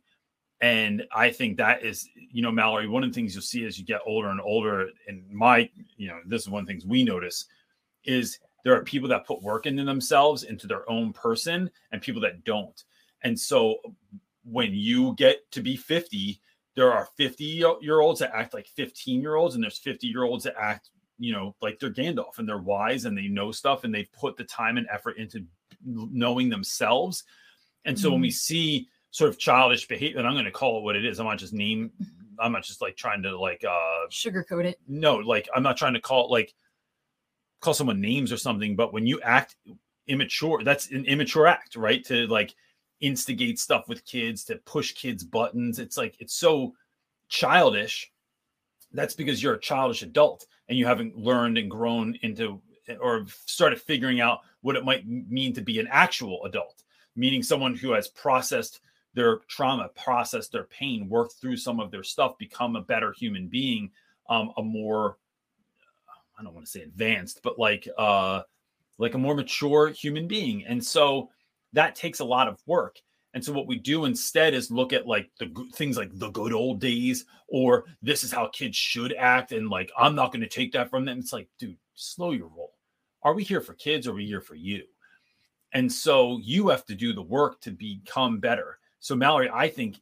[0.62, 2.88] and I think that is, you know, Mallory.
[2.88, 6.08] One of the things you'll see as you get older and older, and my, you
[6.08, 7.46] know, this is one of the things we notice
[8.04, 12.22] is there are people that put work into themselves into their own person and people
[12.22, 12.84] that don't
[13.24, 13.78] and so
[14.44, 16.40] when you get to be 50
[16.76, 20.24] there are 50 year olds that act like 15 year olds and there's 50 year
[20.24, 23.84] olds that act you know like they're gandalf and they're wise and they know stuff
[23.84, 25.46] and they've put the time and effort into
[25.86, 27.24] knowing themselves
[27.86, 30.84] and so when we see sort of childish behavior and i'm going to call it
[30.84, 31.92] what it is i'm not just name
[32.40, 34.80] i'm not just like trying to like uh Sugarcoat it.
[34.88, 36.54] no, like I'm not trying to call it like
[37.62, 39.56] call someone names or something, but when you act
[40.08, 42.04] immature, that's an immature act, right?
[42.06, 42.56] To like
[43.02, 45.80] instigate stuff with kids, to push kids' buttons.
[45.80, 46.74] It's like it's so
[47.28, 48.12] childish.
[48.92, 52.62] That's because you're a childish adult and you haven't learned and grown into
[53.00, 56.84] or started figuring out what it might mean to be an actual adult,
[57.16, 58.82] meaning someone who has processed
[59.14, 63.48] their trauma, processed their pain, worked through some of their stuff, become a better human
[63.48, 63.92] being,
[64.30, 65.18] um, a more
[66.40, 68.44] I don't want to say advanced, but like uh
[68.98, 70.66] like a more mature human being.
[70.66, 71.30] And so
[71.74, 73.00] that takes a lot of work.
[73.34, 76.52] And so what we do instead is look at like the things like the good
[76.52, 80.48] old days or this is how kids should act and like I'm not going to
[80.48, 81.20] take that from them.
[81.20, 82.74] It's like, dude, slow your roll.
[83.24, 84.84] Are we here for kids or are we here for you?
[85.74, 88.80] And so you have to do the work to become better.
[89.00, 90.02] So Mallory, I think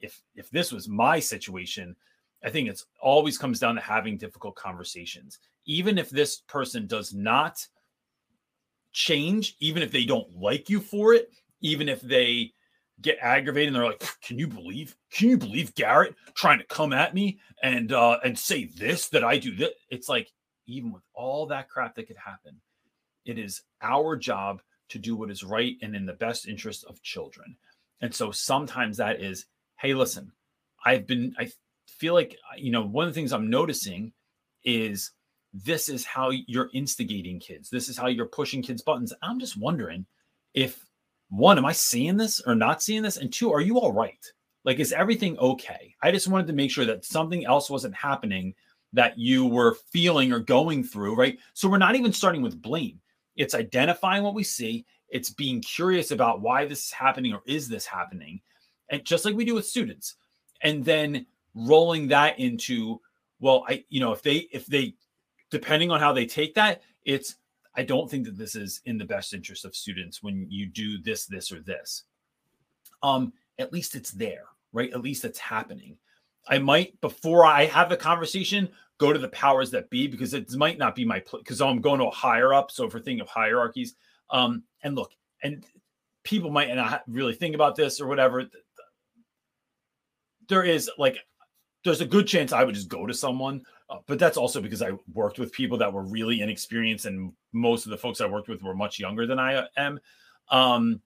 [0.00, 1.94] if if this was my situation,
[2.44, 5.38] I think it's always comes down to having difficult conversations.
[5.66, 7.66] Even if this person does not
[8.92, 12.52] change, even if they don't like you for it, even if they
[13.00, 14.96] get aggravated and they're like, "Can you believe?
[15.10, 19.24] Can you believe Garrett trying to come at me and uh and say this that
[19.24, 20.32] I do that?" It's like
[20.66, 22.60] even with all that crap that could happen,
[23.24, 27.02] it is our job to do what is right and in the best interest of
[27.02, 27.56] children.
[28.00, 29.46] And so sometimes that is,
[29.78, 30.30] hey, listen,
[30.84, 31.50] I've been I
[31.86, 34.12] feel like you know one of the things i'm noticing
[34.64, 35.12] is
[35.52, 37.70] this is how you're instigating kids.
[37.70, 39.12] This is how you're pushing kids buttons.
[39.22, 40.04] I'm just wondering
[40.52, 40.84] if
[41.30, 43.18] one am i seeing this or not seeing this?
[43.18, 44.24] And two are you all right?
[44.64, 45.94] Like is everything okay?
[46.02, 48.54] I just wanted to make sure that something else wasn't happening
[48.94, 51.38] that you were feeling or going through right?
[51.52, 53.00] So we're not even starting with blame.
[53.36, 54.86] It's identifying what we see.
[55.08, 58.40] It's being curious about why this is happening or is this happening.
[58.90, 60.16] And just like we do with students.
[60.62, 63.00] And then rolling that into
[63.40, 64.94] well i you know if they if they
[65.50, 67.36] depending on how they take that it's
[67.76, 70.98] i don't think that this is in the best interest of students when you do
[71.02, 72.04] this this or this.
[73.02, 74.92] Um at least it's there right?
[74.92, 75.96] At least it's happening.
[76.48, 80.50] I might before i have the conversation go to the powers that be because it
[80.56, 83.20] might not be my because i'm going to a higher up so if we're thinking
[83.20, 83.94] of hierarchies
[84.30, 85.64] um and look and
[86.22, 88.44] people might not really think about this or whatever
[90.48, 91.18] there is like
[91.84, 94.82] there's a good chance I would just go to someone, uh, but that's also because
[94.82, 98.48] I worked with people that were really inexperienced, and most of the folks I worked
[98.48, 100.00] with were much younger than I am,
[100.48, 101.00] um,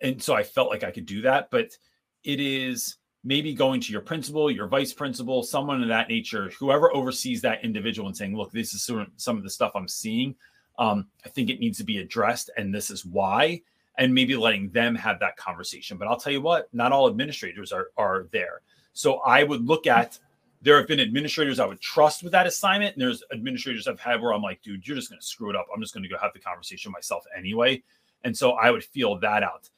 [0.00, 1.50] and so I felt like I could do that.
[1.50, 1.76] But
[2.24, 6.94] it is maybe going to your principal, your vice principal, someone of that nature, whoever
[6.94, 10.34] oversees that individual, and saying, "Look, this is some of the stuff I'm seeing.
[10.78, 13.62] Um, I think it needs to be addressed, and this is why."
[13.98, 15.98] And maybe letting them have that conversation.
[15.98, 18.62] But I'll tell you what, not all administrators are are there.
[18.92, 20.18] So I would look at
[20.62, 24.20] there have been administrators I would trust with that assignment, and there's administrators I've had
[24.20, 25.66] where I'm like, dude, you're just going to screw it up.
[25.74, 27.82] I'm just going to go have the conversation myself anyway.
[28.24, 29.70] And so I would feel that out.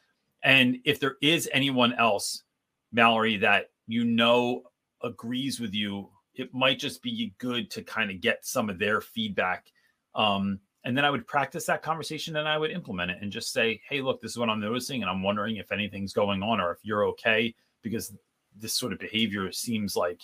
[0.42, 2.42] And if there is anyone else,
[2.92, 4.62] Mallory, that you know
[5.02, 9.00] agrees with you, it might just be good to kind of get some of their
[9.00, 9.66] feedback
[10.14, 13.52] um, and then I would practice that conversation and I would implement it and just
[13.52, 15.02] say, hey, look, this is what I'm noticing.
[15.02, 18.12] And I'm wondering if anything's going on or if you're okay, because
[18.56, 20.22] this sort of behavior seems like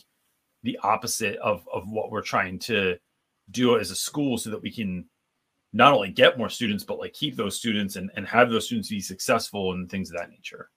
[0.65, 2.97] the opposite of, of what we're trying to
[3.51, 5.05] do as a school so that we can
[5.73, 8.89] not only get more students, but like keep those students and, and have those students
[8.89, 10.71] be successful and things of that nature.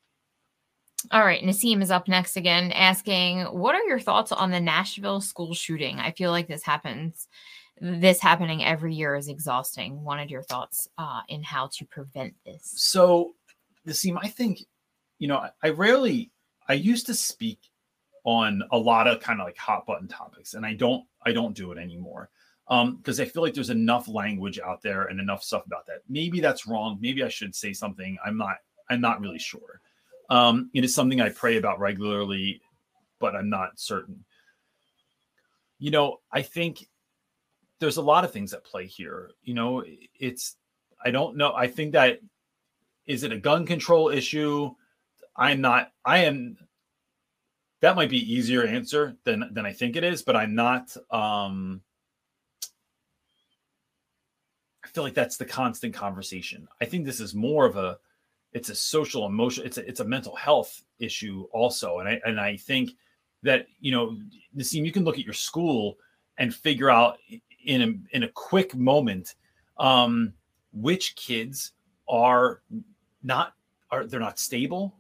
[1.10, 5.22] All right, Nasim is up next again, asking, "What are your thoughts on the Nashville
[5.22, 6.00] school shooting?
[6.00, 7.28] I feel like this happens
[7.82, 10.04] this happening every year is exhausting.
[10.04, 12.72] Wanted your thoughts uh, in how to prevent this.
[12.76, 13.34] So,
[13.88, 14.60] Nasim, I think,
[15.18, 16.32] you know, I, I rarely,
[16.70, 17.60] I used to speak
[18.24, 21.56] on a lot of kind of like hot button topics, and I don't, I don't
[21.56, 22.30] do it anymore
[22.68, 26.02] because um, I feel like there's enough language out there and enough stuff about that.
[26.08, 27.00] Maybe that's wrong.
[27.02, 28.18] Maybe I should say something.
[28.24, 28.58] I'm not.
[28.90, 29.82] I'm not really sure.
[30.32, 32.62] Um, it is something I pray about regularly,
[33.20, 34.24] but I'm not certain.
[35.78, 36.88] You know, I think
[37.80, 39.32] there's a lot of things at play here.
[39.44, 39.84] You know,
[40.18, 40.56] it's
[41.04, 41.54] I don't know.
[41.54, 42.22] I think that
[43.06, 44.74] is it a gun control issue?
[45.36, 45.92] I'm not.
[46.06, 46.56] I am.
[47.82, 50.96] That might be easier answer than than I think it is, but I'm not.
[51.12, 51.82] um
[54.86, 56.70] I feel like that's the constant conversation.
[56.80, 57.98] I think this is more of a
[58.54, 62.00] it's a social emotion it's a, it's a mental health issue also.
[62.00, 62.92] And I and I think
[63.44, 64.18] that you know
[64.56, 65.98] Nasim you can look at your school
[66.38, 67.18] and figure out
[67.66, 69.36] in a in a quick moment
[69.78, 70.34] um,
[70.74, 71.74] which kids
[72.10, 72.62] are
[73.24, 73.54] not
[73.90, 74.96] are they're not stable.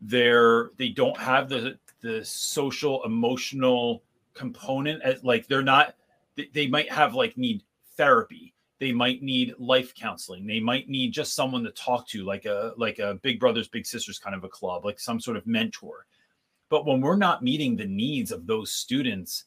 [0.00, 4.02] They're they don't have the the social emotional
[4.34, 5.94] component as like they're not
[6.36, 7.62] they, they might have like need
[7.96, 8.53] therapy
[8.84, 10.46] they might need life counseling.
[10.46, 13.86] They might need just someone to talk to like a like a big brothers big
[13.86, 16.04] sisters kind of a club like some sort of mentor.
[16.68, 19.44] But when we're not meeting the needs of those students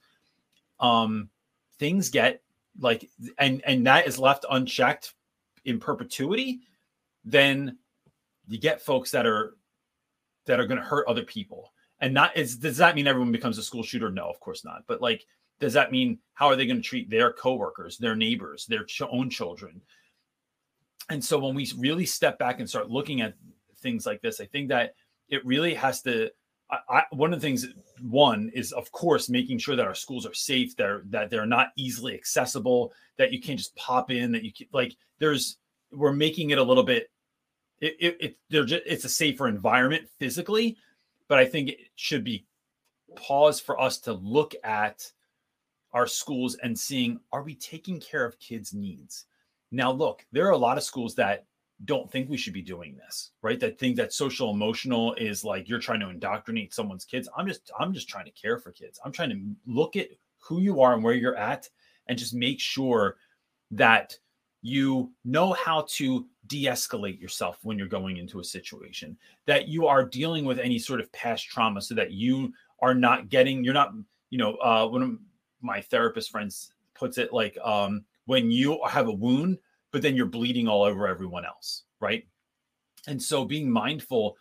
[0.80, 1.30] um
[1.78, 2.41] things get
[2.80, 5.13] like and and that is left unchecked
[5.65, 6.62] in perpetuity
[7.23, 7.78] then
[8.47, 9.56] you get folks that are
[10.47, 11.73] that are going to hurt other people.
[12.00, 14.10] And not is does that mean everyone becomes a school shooter?
[14.10, 14.82] No of course not.
[14.88, 15.28] But like
[15.60, 19.02] does that mean how are they going to treat their coworkers their neighbors their ch-
[19.02, 19.82] own children?
[21.10, 23.34] And so when we really step back and start looking at
[23.80, 24.93] things like this i think that
[25.30, 26.30] it really has to
[26.70, 27.67] I, I, one of the things
[28.02, 31.70] one is of course making sure that our schools are safe they're that they're not
[31.76, 35.58] easily accessible that you can't just pop in that you can like there's
[35.91, 37.10] we're making it a little bit
[37.80, 40.78] it, it, it they're just it's a safer environment physically
[41.28, 42.46] but i think it should be
[43.15, 45.12] pause for us to look at
[45.93, 49.26] our schools and seeing are we taking care of kids needs
[49.71, 51.45] now look there are a lot of schools that
[51.86, 53.60] don't think we should be doing this, right?
[53.60, 57.30] That think that social emotional is like you're trying to indoctrinate someone's kids.
[57.38, 59.00] I'm just I'm just trying to care for kids.
[59.06, 61.69] I'm trying to look at who you are and where you're at
[62.08, 63.17] and just make sure
[63.71, 64.17] that
[64.63, 70.04] you know how to de-escalate yourself when you're going into a situation that you are
[70.04, 73.93] dealing with any sort of past trauma so that you are not getting you're not
[74.30, 75.17] you know uh one of
[75.62, 79.58] my therapist friends puts it like um when you have a wound
[79.91, 82.28] but then you're bleeding all over everyone else, right?
[83.08, 84.38] And so being mindful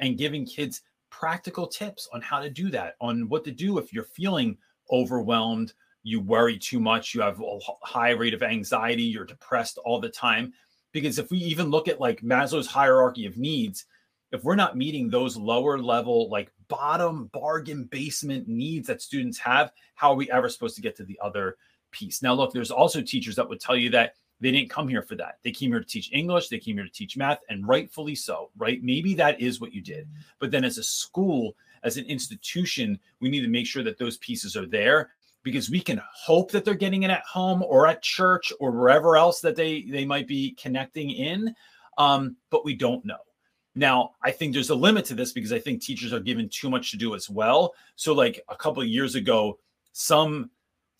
[0.00, 3.92] and giving kids practical tips on how to do that, on what to do if
[3.92, 4.56] you're feeling
[4.90, 5.72] overwhelmed,
[6.02, 10.08] you worry too much, you have a high rate of anxiety, you're depressed all the
[10.08, 10.52] time.
[10.92, 13.86] Because if we even look at like Maslow's hierarchy of needs,
[14.32, 19.72] if we're not meeting those lower level, like bottom bargain basement needs that students have,
[19.94, 21.56] how are we ever supposed to get to the other
[21.90, 22.22] piece?
[22.22, 25.14] Now, look, there's also teachers that would tell you that they didn't come here for
[25.16, 25.38] that.
[25.44, 28.50] They came here to teach English, they came here to teach math, and rightfully so,
[28.56, 28.82] right?
[28.82, 30.08] Maybe that is what you did.
[30.38, 34.16] But then as a school, as an institution, we need to make sure that those
[34.18, 35.10] pieces are there
[35.42, 39.16] because we can hope that they're getting it at home or at church or wherever
[39.16, 41.54] else that they they might be connecting in
[41.98, 43.18] um, but we don't know
[43.74, 46.68] now i think there's a limit to this because i think teachers are given too
[46.68, 49.58] much to do as well so like a couple of years ago
[49.92, 50.50] some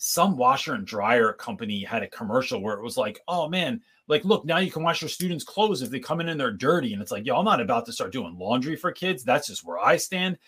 [0.04, 4.24] some washer and dryer company had a commercial where it was like, oh man, like
[4.24, 6.92] look, now you can wash your students' clothes if they come in and they're dirty.
[6.92, 9.22] And it's like, yo, I'm not about to start doing laundry for kids.
[9.22, 10.38] That's just where I stand.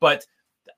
[0.00, 0.26] But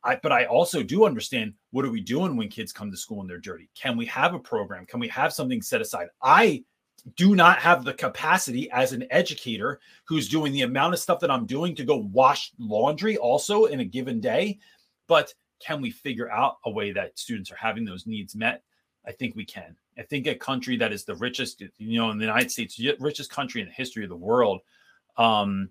[0.05, 3.23] I but I also do understand what are we doing when kids come to school
[3.23, 3.71] and they're dirty?
[3.75, 4.85] Can we have a program?
[4.85, 6.09] Can we have something set aside?
[6.23, 6.65] I
[7.17, 11.31] do not have the capacity as an educator who's doing the amount of stuff that
[11.31, 14.59] I'm doing to go wash laundry also in a given day.
[15.07, 18.63] But can we figure out a way that students are having those needs met?
[19.07, 19.77] I think we can.
[19.97, 23.31] I think a country that is the richest, you know, in the United States, richest
[23.31, 24.61] country in the history of the world,
[25.17, 25.71] um,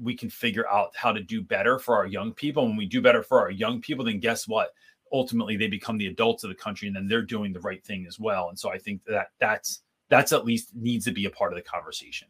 [0.00, 2.66] we can figure out how to do better for our young people.
[2.66, 4.70] When we do better for our young people, then guess what?
[5.12, 8.06] Ultimately, they become the adults of the country, and then they're doing the right thing
[8.06, 8.50] as well.
[8.50, 11.56] And so I think that that's that's at least needs to be a part of
[11.56, 12.28] the conversation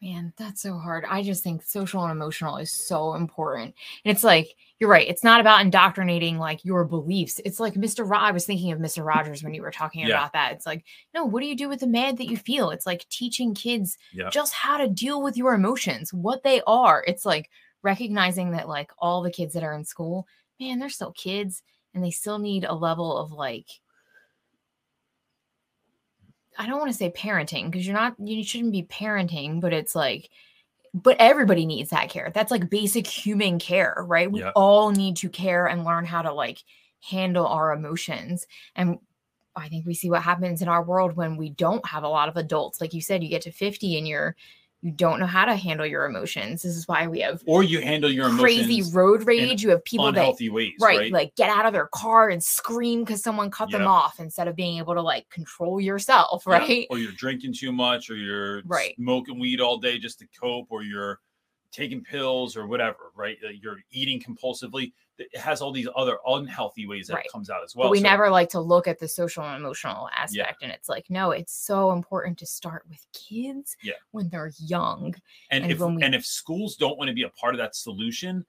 [0.00, 1.04] Man, that's so hard.
[1.08, 3.72] I just think social and emotional is so important.
[4.04, 4.48] And it's like,
[4.80, 5.06] you're right.
[5.06, 7.40] It's not about indoctrinating like your beliefs.
[7.44, 8.04] It's like Mr.
[8.04, 9.04] Ro- I was thinking of Mr.
[9.06, 10.08] Rogers when you were talking Yeah.
[10.08, 10.54] about that.
[10.54, 10.84] It's like,
[11.14, 12.70] no, what do you do with the mad that you feel?
[12.70, 14.28] It's like teaching kids Yeah.
[14.30, 17.04] just how to deal with your emotions, what they are.
[17.06, 17.48] It's like
[17.84, 20.26] recognizing that like all the kids that are in school,
[20.58, 21.62] man, they're still kids
[21.94, 23.68] and they still need a level of like
[26.62, 29.96] I don't want to say parenting because you're not you shouldn't be parenting, but it's
[29.96, 30.30] like
[30.94, 32.30] but everybody needs that care.
[32.32, 34.30] That's like basic human care, right?
[34.30, 36.62] We all need to care and learn how to like
[37.00, 38.46] handle our emotions.
[38.76, 38.98] And
[39.56, 42.28] I think we see what happens in our world when we don't have a lot
[42.28, 42.80] of adults.
[42.80, 44.36] Like you said, you get to 50 and you're
[44.82, 46.62] you don't know how to handle your emotions.
[46.62, 49.62] This is why we have or you handle your crazy road rage.
[49.62, 53.04] You have people that ways right, right, like get out of their car and scream
[53.04, 56.98] because someone cut them off instead of being able to like control yourself right or
[56.98, 58.94] you're drinking too much or you're Right.
[58.96, 61.20] smoking weed all day just to cope or you're
[61.70, 67.06] taking pills or whatever right you're eating compulsively it has all these other unhealthy ways
[67.06, 67.26] that Right.
[67.26, 69.44] it comes out as well but we So- never like to look at the social
[69.44, 73.94] and emotional aspect and it's like no it's so important to start with kids Yeah.
[74.12, 75.14] when they're young
[75.50, 77.76] and, and if we- and if schools don't want to be a part of that
[77.76, 78.44] solution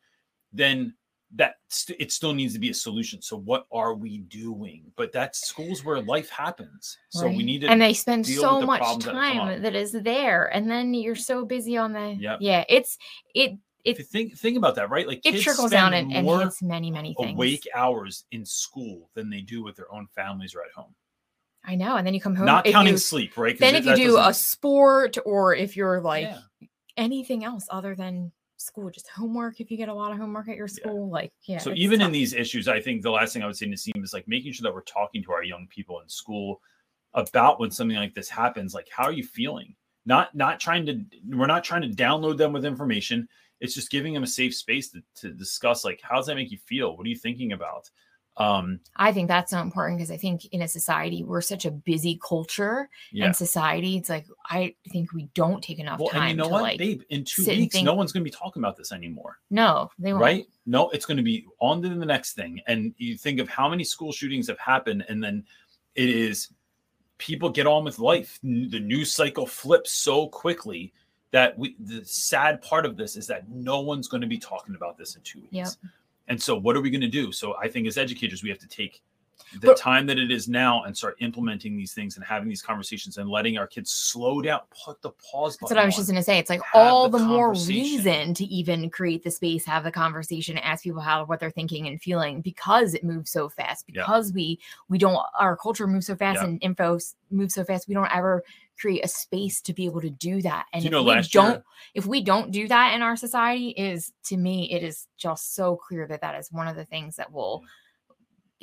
[0.54, 0.96] then
[1.36, 5.12] that st- it still needs to be a solution so what are we doing but
[5.12, 8.80] that's schools where life happens so we need to and they spend so the much
[8.82, 12.38] problems that time that is there and then you're so busy on the Yep.
[12.40, 12.98] yeah it's
[13.34, 16.14] it it you think think about that right like it kids trickles spend down and,
[16.14, 19.92] and more hits many many things awake hours in school than they do with their
[19.94, 20.94] own families or at home
[21.66, 23.58] i know and then you come home not counting you- sleep right?
[23.60, 26.40] then it- if you do a doesn't- sport or if you're like Yeah.
[26.98, 30.56] anything else other than school just homework if you get a lot of homework at
[30.56, 30.74] your Yeah.
[30.74, 33.58] school like yeah so even in these issues i think the last thing i would
[33.58, 36.08] say to Naseem is like making sure that we're talking to our young people in
[36.08, 36.62] school
[37.14, 41.04] about when something like this happens like how are you feeling not not trying to
[41.30, 43.28] we're not trying to download them with information
[43.60, 46.52] it's just giving them a safe space to, to discuss like how does that make
[46.52, 47.90] you feel what are you thinking about
[48.38, 51.72] um i think that's so important because i think in a society we're such a
[51.72, 56.22] busy culture yeah and society it's like i think we don't take enough well time
[56.24, 58.60] and you know what like babe in two weeks no one's going to be talking
[58.60, 60.48] about this anymore no they won't right?
[60.66, 62.62] No, it's going to be on to the next thing.
[62.68, 65.46] And you think of how many school shootings have happened, and then
[65.96, 66.50] it is
[67.18, 68.40] people get on with life.
[68.42, 70.94] The news cycle flips so quickly
[71.34, 71.76] that we.
[71.80, 75.16] The sad part of this is that no one's going to be talking about this
[75.16, 75.52] in two weeks.
[75.52, 75.92] Yep.
[76.30, 77.34] And so, what are we going to do?
[77.34, 79.02] So, I think as educators, we have to take
[79.60, 82.62] the But- time that it is now and start implementing these things and having these
[82.62, 85.76] conversations and letting our kids slow down, put the pause button.
[85.76, 86.00] That's what I was on.
[86.00, 86.38] just going to say.
[86.40, 90.58] It's like all the the, more reason to even create the space, have the conversation,
[90.60, 93.86] ask people how what they're thinking and feeling because it moves so fast.
[93.88, 94.02] Yeah.
[94.04, 96.46] Because we we don't our culture moves so fast Yeah.
[96.50, 97.00] and info
[97.32, 97.88] moves so fast.
[97.88, 98.44] We don't ever
[98.80, 100.66] create a space to be able to do that.
[100.74, 103.70] And you if know, we don't year- if we don't do that in our society,
[103.70, 107.16] is to me it is just so clear that that is one of the things
[107.18, 107.64] that will.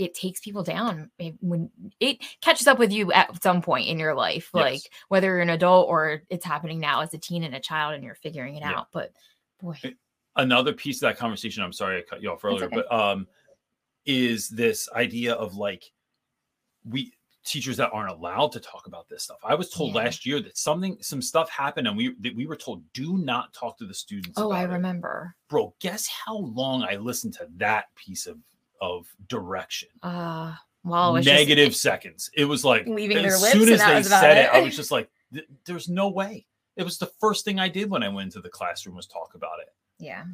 [0.01, 3.99] It takes people down eh, when it catches up with you at some point in
[3.99, 4.63] your life, Yes.
[4.63, 7.95] like whether you're an adult or it's happening now as a teen and a child
[7.95, 8.79] and you're figuring it Yeah.
[8.79, 8.89] out.
[8.93, 9.13] But
[9.61, 9.77] boy,
[10.37, 12.77] another piece of that conversation i'm sorry i cut you off earlier okay.
[12.77, 13.27] but um
[14.07, 15.91] is this idea of like
[16.89, 17.13] we
[17.45, 20.03] teachers that aren't allowed to talk about this stuff i was told Yeah.
[20.03, 23.53] last year that something some stuff happened and we that we were told do not
[23.53, 25.35] talk to the students oh, I about it." remember.
[25.49, 28.39] bro guess how long i listened to that piece of
[28.81, 33.39] of direction Uh, well, it was just- negative seconds it was like Leaving as their
[33.39, 34.45] lips soon as they said it.
[34.47, 34.51] it.
[34.55, 35.11] i was just like
[35.65, 38.49] there's no way it was the first thing i did when i went into the
[38.51, 40.25] classroom was talk about it yeah.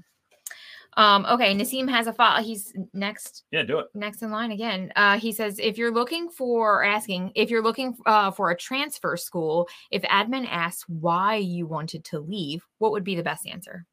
[0.96, 2.42] Um, okay, Naseem has a file.
[2.42, 4.92] He's next yeah do it next in line again.
[4.96, 9.14] Uh, he says if you're looking for asking if you're looking uh, for a transfer
[9.18, 13.84] school, if admin asks why you wanted to leave, what would be the best answer?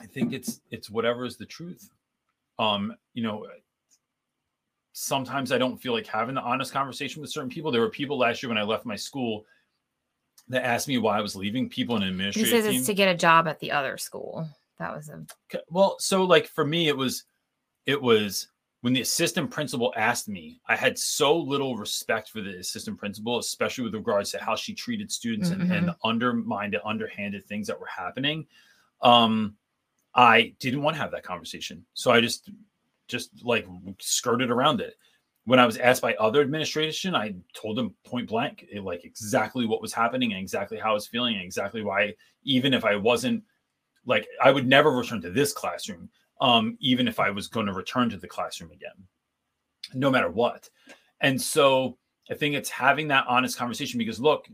[0.00, 1.90] I think it's it's whatever is the truth.
[2.58, 3.46] Um, you know,
[4.92, 7.70] sometimes I don't feel like having the honest conversation with certain people.
[7.70, 9.44] There were people last year when I left my school
[10.48, 11.68] that asked me why I was leaving.
[11.68, 14.48] People in an He says it's to get a job at the other school.
[14.78, 15.24] That was a
[15.68, 17.24] Well, so like for me, it was
[17.86, 18.48] it was
[18.82, 23.38] when the assistant principal asked me, I had so little respect for the assistant principal,
[23.38, 27.78] especially with regards to how she treated students and, and the undermined, underhanded things that
[27.78, 28.46] were happening.
[29.02, 29.56] Um,
[30.14, 31.84] I didn't want to have that conversation.
[31.92, 32.50] So I just
[33.10, 33.66] just like
[33.98, 34.94] skirted around it.
[35.44, 39.66] When I was asked by other administration, I told them point blank, eh, like exactly
[39.66, 42.96] what was happening and exactly how I was feeling and exactly why, even if I
[42.96, 43.42] wasn't
[44.06, 46.08] like I would never return to this classroom,
[46.40, 49.06] um, even if I was going to return to the classroom again,
[49.94, 50.68] no matter what.
[51.20, 51.98] And so,
[52.30, 54.46] I think it's having that honest conversation because look,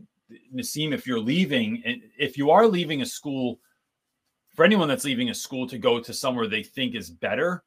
[0.53, 1.83] Nasim, if you're leaving,
[2.17, 3.59] if you are leaving a school,
[4.55, 7.63] for anyone that's leaving a school to go to somewhere they think is better,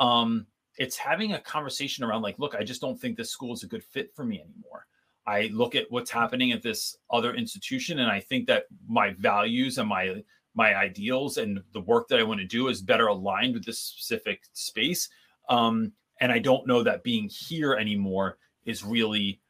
[0.00, 0.46] um,
[0.78, 3.68] it's having a conversation around like, look, I just don't think this school is a
[3.68, 4.86] good fit for me anymore.
[5.26, 9.78] I look at what's happening at this other institution, and I think that my values
[9.78, 10.24] and my
[10.54, 13.78] my ideals and the work that I want to do is better aligned with this
[13.78, 15.08] specific space.
[15.48, 19.40] Um, and I don't know that being here anymore is really,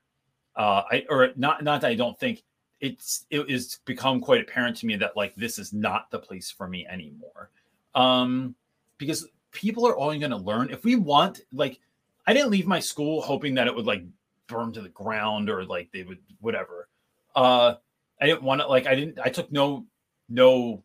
[0.57, 2.43] uh, I or not not that I don't think
[2.81, 6.51] it's it is become quite apparent to me that like this is not the place
[6.51, 7.51] for me anymore.
[7.95, 8.55] Um,
[8.99, 11.81] because people are only going to learn if we want like
[12.27, 14.05] I didn't leave my school hoping that it would like
[14.47, 16.89] burn to the ground or like they would whatever.
[17.35, 17.75] Uh
[18.21, 19.87] I didn't want to like I didn't I took no
[20.29, 20.85] no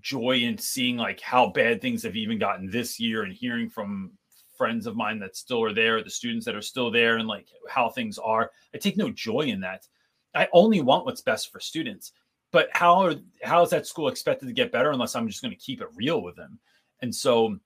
[0.00, 4.12] joy in seeing like how bad things have even gotten this year and hearing from
[4.56, 7.46] friends of mine that still are there, the students that are still there and like
[7.68, 8.50] how things are.
[8.74, 9.86] I take no joy in that.
[10.34, 12.12] I only want what's best for students.
[12.50, 15.54] But how are how is that school expected to get better unless I'm just going
[15.54, 16.58] to keep it real with them?
[17.00, 17.58] And so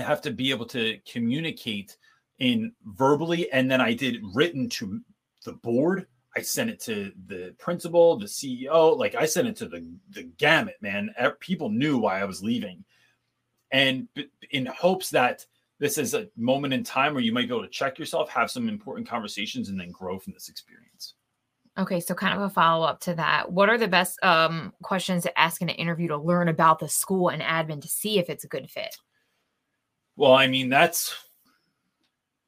[0.00, 1.96] have to be able to communicate
[2.38, 5.00] in verbally, and then I did written to
[5.44, 6.06] the board.
[6.36, 8.96] I sent it to the principal, the CEO.
[8.96, 11.14] Like I sent it to the the gamut, man.
[11.40, 12.84] People knew why I was leaving,
[13.70, 14.08] and
[14.50, 15.46] in hopes that
[15.78, 18.50] this is a moment in time where you might be able to check yourself, have
[18.50, 21.14] some important conversations, and then grow from this experience.
[21.76, 23.50] Okay, so kind of a follow up to that.
[23.50, 26.88] What are the best um, questions to ask in an interview to learn about the
[26.88, 28.96] school and admin to see if it's a good fit?
[30.16, 31.14] Well, I mean, that's.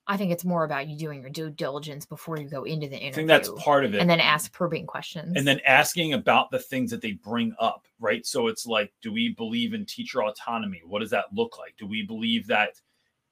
[0.09, 2.95] I think it's more about you doing your due diligence before you go into the
[2.97, 3.09] interview.
[3.09, 4.01] I think that's part of it.
[4.01, 5.33] And then ask probing questions.
[5.37, 8.25] And then asking about the things that they bring up, right?
[8.25, 10.81] So it's like, do we believe in teacher autonomy?
[10.87, 11.75] What does that look like?
[11.77, 12.81] Do we believe that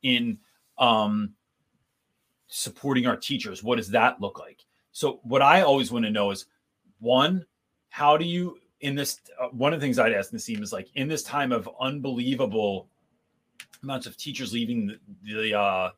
[0.03, 0.39] in
[0.77, 1.35] um,
[2.49, 3.63] supporting our teachers?
[3.63, 4.65] What does that look like?
[4.91, 6.47] So what I always want to know is
[6.99, 7.47] one,
[7.89, 9.21] how do you in this?
[9.41, 12.89] Uh, one of the things I'd ask Nasim is like in this time of unbelievable
[13.85, 14.99] amounts of teachers leaving the,
[15.33, 15.91] the uh,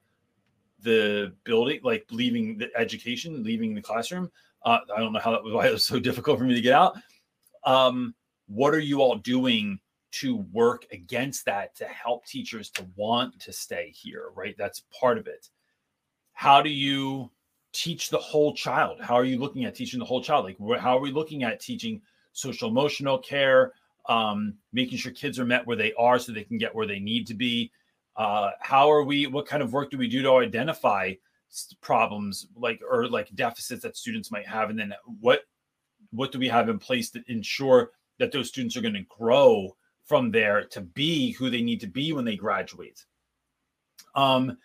[0.83, 4.31] the building, like leaving the education, leaving the classroom.
[4.65, 6.61] Uh, I don't know how that was why it was so difficult for me to
[6.61, 6.97] get out.
[7.65, 8.15] Um,
[8.47, 9.81] what are you all doing
[10.13, 14.31] to work against that to help teachers to want to stay here?
[14.35, 15.49] Right, that's part of it.
[16.33, 17.31] How do you
[17.73, 19.01] teach the whole child?
[19.01, 20.45] How are you looking at teaching the whole child?
[20.45, 22.01] Like, how are we looking at teaching
[22.33, 23.73] social emotional care?
[24.09, 26.99] Um, making sure kids are met where they are so they can get where they
[26.99, 27.71] need to be.
[28.17, 29.27] Uh, how are we?
[29.27, 31.15] What kind of work do we do to identify
[31.81, 35.43] problems like or like deficits that students might have, and then what
[36.11, 39.77] what do we have in place to ensure that those students are going to grow
[40.05, 43.05] from there to be who they need to be when they graduate?
[44.15, 44.57] Um,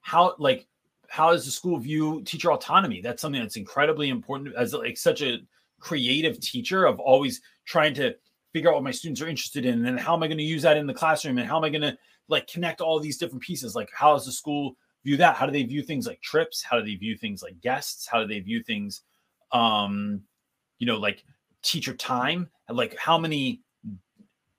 [0.00, 0.66] how like
[1.08, 3.00] how does the school view teacher autonomy?
[3.00, 5.38] That's something that's incredibly important as like such a
[5.80, 8.14] creative teacher of always trying to
[8.58, 10.62] figure out what my students are interested in and how am i going to use
[10.62, 11.96] that in the classroom and how am i going to
[12.28, 13.74] like connect all these different pieces?
[13.74, 15.36] Like how does the school view that?
[15.36, 16.62] How do they view things like trips?
[16.62, 18.06] How do they view things like guests?
[18.06, 19.02] How do they view things
[19.52, 20.22] um
[20.78, 21.24] you know like
[21.62, 22.50] teacher time?
[22.68, 23.62] Like how many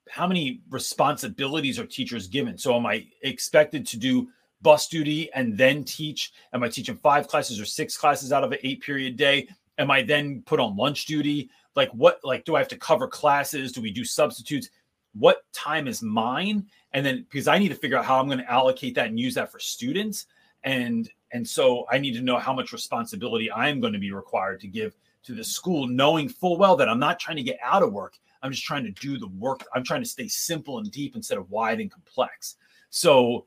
[0.10, 2.58] how many responsibilities are teachers given?
[2.58, 4.30] So am i expected to do
[4.62, 6.32] bus duty and then teach?
[6.54, 9.47] Am i teaching five classes or six classes out of an eight period day?
[9.78, 13.07] Am i then put on lunch duty like what like do i have to cover
[13.07, 13.71] classes?
[13.71, 14.69] Do we do substitutes?
[15.13, 16.67] What time is mine?
[16.93, 19.19] And then because i need to figure out how i'm going to allocate that and
[19.19, 20.27] use that for students.
[20.63, 24.59] And and so i need to know how much responsibility i'm going to be required
[24.61, 27.84] to give to the school knowing full well that i'm not trying to get out
[27.84, 28.19] of work.
[28.41, 29.65] I'm just trying to do the work.
[29.73, 32.55] I'm trying to stay simple and deep instead of wide and complex.
[32.89, 33.45] So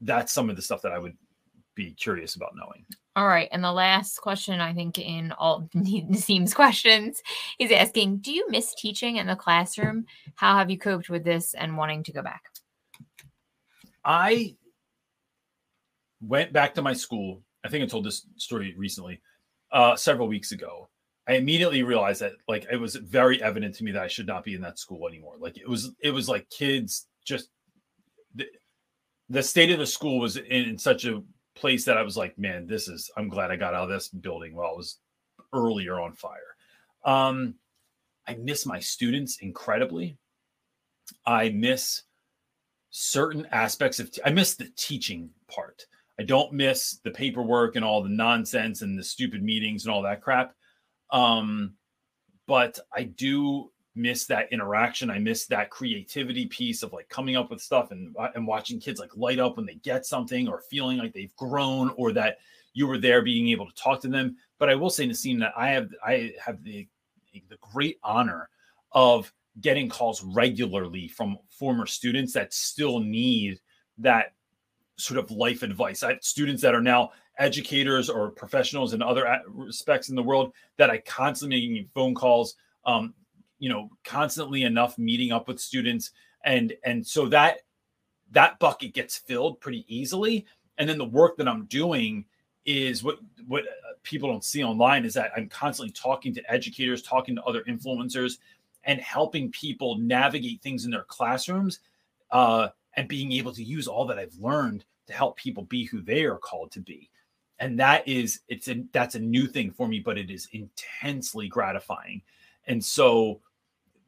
[0.00, 1.16] that's some of the stuff that i would
[1.76, 2.84] be curious about knowing
[3.16, 3.48] all right.
[3.50, 7.22] And the last question, I think, in all Nasim's questions
[7.58, 10.04] is asking Do you miss teaching in the classroom?
[10.34, 12.42] How have you coped with this and wanting to go back?
[14.04, 14.54] I
[16.20, 17.40] went back to my school.
[17.64, 19.22] I think I told this story recently,
[19.72, 20.90] uh, several weeks ago.
[21.26, 24.44] I immediately realized that like it was very evident to me that I should not
[24.44, 25.36] be in that school anymore.
[25.40, 27.48] Like it was, it was like kids just
[28.34, 28.44] the,
[29.30, 31.22] the state of the school was in, in such a
[31.56, 34.08] place that I was like, man, this is, I'm glad I got out of this
[34.08, 34.98] building while it was
[35.52, 36.56] earlier on fire.
[37.04, 37.54] Um,
[38.28, 40.18] I miss my students incredibly.
[41.24, 42.02] I miss
[42.90, 45.86] certain aspects of, t- I miss the teaching part.
[46.18, 50.02] I don't miss the paperwork and all the nonsense and the stupid meetings and all
[50.02, 50.54] that crap.
[51.10, 51.74] Um,
[52.46, 55.10] but I do miss that interaction.
[55.10, 58.78] I miss that creativity piece of like coming up with stuff and uh, and watching
[58.78, 62.38] kids like light up when they get something or feeling like they've grown or that
[62.74, 64.36] you were there being able to talk to them.
[64.58, 66.86] But I will say, Nasim, that I have I have the
[67.48, 68.48] the great honor
[68.92, 73.58] of getting calls regularly from former students that still need
[73.98, 74.34] that
[74.98, 76.02] sort of life advice.
[76.02, 80.52] I have students that are now educators or professionals in other respects in the world
[80.78, 83.14] that I constantly making phone calls, um,
[83.58, 86.10] you know, constantly enough meeting up with students,
[86.44, 87.60] and and so that
[88.32, 90.46] that bucket gets filled pretty easily.
[90.78, 92.26] And then the work that I'm doing
[92.64, 97.02] is what what uh, people don't see online is that I'm constantly talking to educators,
[97.02, 98.38] talking to other influencers,
[98.84, 101.80] and helping people navigate things in their classrooms,
[102.30, 106.00] uh, and being able to use all that I've learned to help people be who
[106.00, 107.10] they are called to be.
[107.58, 111.48] And that is it's a that's a new thing for me, but it is intensely
[111.48, 112.22] gratifying.
[112.66, 113.40] And so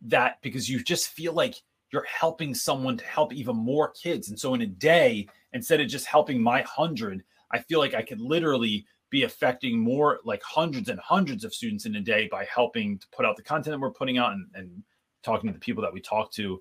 [0.02, 1.54] that because you just feel like
[1.92, 4.28] you're helping someone to help even more kids.
[4.28, 8.02] And so in a day, instead of just helping my hundred, I feel like I
[8.02, 12.44] could literally be affecting more like hundreds and hundreds of students in a day by
[12.44, 14.82] helping to put out the content that we're putting out and, and
[15.22, 16.60] talking to the people that we talk to.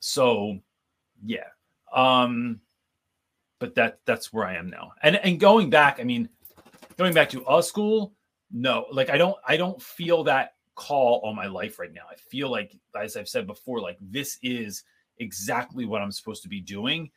[0.00, 0.58] So
[1.24, 1.48] yeah.
[1.94, 2.60] Um
[3.58, 4.92] but that that's where I am now.
[5.02, 6.28] And and going back, I mean,
[6.96, 8.14] going back to a school,
[8.50, 12.02] no, like I don't I don't feel that call on my life right now.
[12.10, 14.84] I feel like, as I've said before, like this is
[15.18, 17.10] exactly what I'm supposed to be doing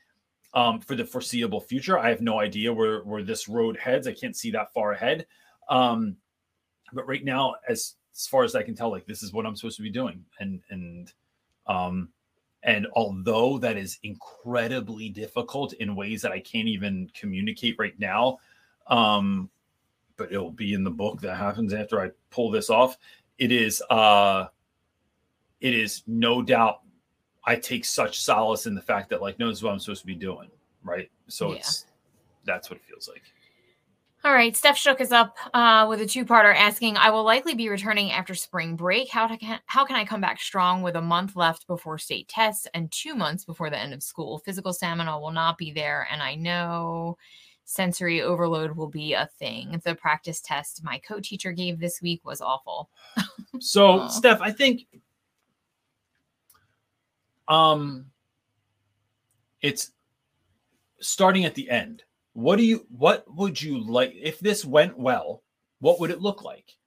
[0.54, 1.98] um, for the foreseeable future.
[1.98, 4.08] I have no idea where where this road heads.
[4.08, 5.26] I can't see that far ahead.
[5.70, 6.18] Um,
[6.94, 9.56] but right now, as as far as I can tell, like this is what I'm
[9.56, 10.26] supposed to be doing.
[10.40, 11.12] And and
[11.68, 12.10] um,
[12.64, 18.40] and although that is incredibly difficult in ways that I can't even communicate right now,
[18.88, 19.50] um,
[20.16, 22.98] but it'll be in the book that happens after I pull this off
[23.38, 24.46] it is uh
[25.62, 26.82] it is no doubt
[27.46, 30.02] I take such solace in the fact that like no, this is what I'm supposed
[30.02, 30.50] to be doing,
[30.84, 31.10] right?
[31.28, 31.58] So yeah.
[31.58, 31.86] it's
[32.46, 33.24] that's what it feels like.
[34.24, 37.70] All right, Steph shook us up uh, with a two-parter asking, "I will likely be
[37.70, 39.10] returning after spring break.
[39.10, 42.68] How to, how can I come back strong with a month left before state tests
[42.74, 44.40] and two months before the end of school?
[44.40, 47.18] Physical stamina will not be there, and I know
[47.68, 49.80] sensory overload will be a thing.
[49.84, 52.90] The practice test my co-teacher gave this week was awful.
[53.60, 54.08] so, oh.
[54.08, 54.88] Steph, I think
[57.50, 58.06] um
[59.62, 59.92] it's
[61.02, 62.04] starting at the end.
[62.34, 65.44] What do you what would you like if this went well?
[65.80, 66.78] What would it look like?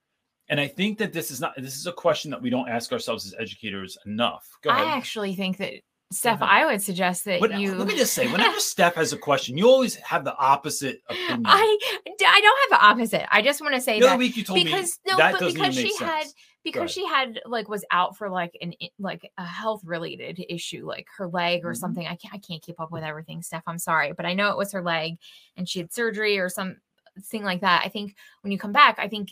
[0.49, 2.91] And I think that this is not this is a question that we don't ask
[2.91, 4.49] ourselves as educators enough.
[4.63, 4.87] Go ahead.
[4.87, 5.75] I actually think that
[6.13, 7.73] Steph, I would suggest that but, you.
[7.75, 11.43] Let me just say, whenever Steph has a question, you always have the opposite opinion.
[11.45, 11.79] I
[12.27, 13.33] I don't have the opposite.
[13.33, 15.75] I just want to say the that week you told because me no, but because
[15.75, 16.11] she sense.
[16.11, 16.27] had
[16.65, 21.07] because she had like was out for like an like a health related issue, like
[21.17, 21.77] her leg or mm-hmm.
[21.77, 22.07] something.
[22.07, 23.63] I can't I can't keep up with everything, Steph.
[23.69, 25.17] I'm sorry, but I know it was her leg,
[25.57, 26.79] and she had surgery or some
[27.23, 27.83] thing like that.
[27.85, 29.31] I think when you come back, I think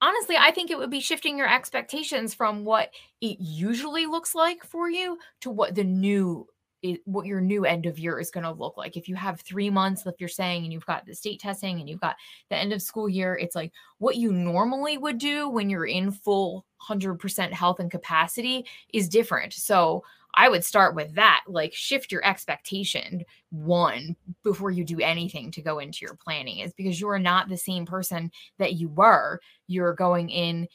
[0.00, 2.90] honestly, I think it would be shifting your expectations from what
[3.20, 6.46] it usually looks like for you to what the new
[6.84, 8.96] eh, what your new end of year is going to look like.
[8.96, 11.88] If you have three months, if you're saying, and you've got the state testing and
[11.88, 12.16] you've got
[12.50, 16.10] the end of school year, it's like what you normally would do when you're in
[16.10, 19.52] full 100% health and capacity is different.
[19.52, 20.04] So
[20.38, 24.14] I would start with that, like shift your expectation one
[24.44, 27.56] before you do anything to go into your planning, is because you are not the
[27.56, 29.40] same person that you were.
[29.66, 30.68] You're going in,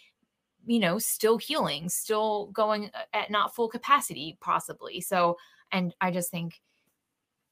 [0.66, 4.99] you know, still healing, still going uh, at not full capacity, possibly.
[4.99, 5.38] So,
[5.72, 6.59] and I just think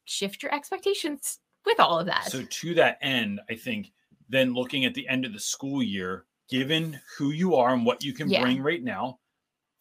[0.03, 2.25] shift your expectations with all of that.
[2.25, 3.93] So, to that end, I think
[4.27, 8.03] then looking at the end of the school year, given who you are and what
[8.03, 8.41] you can yeah.
[8.41, 9.19] bring right now,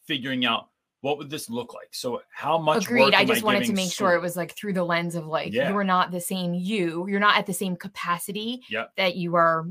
[0.06, 0.69] figuring out
[1.02, 1.88] what would this look like?
[1.92, 3.14] So how much agreed?
[3.14, 5.52] I just I wanted to make sure it was like through the lens of like
[5.52, 5.70] yeah.
[5.70, 7.06] you're not the same you.
[7.08, 8.92] You're not at the same capacity yep.
[8.96, 9.66] that you are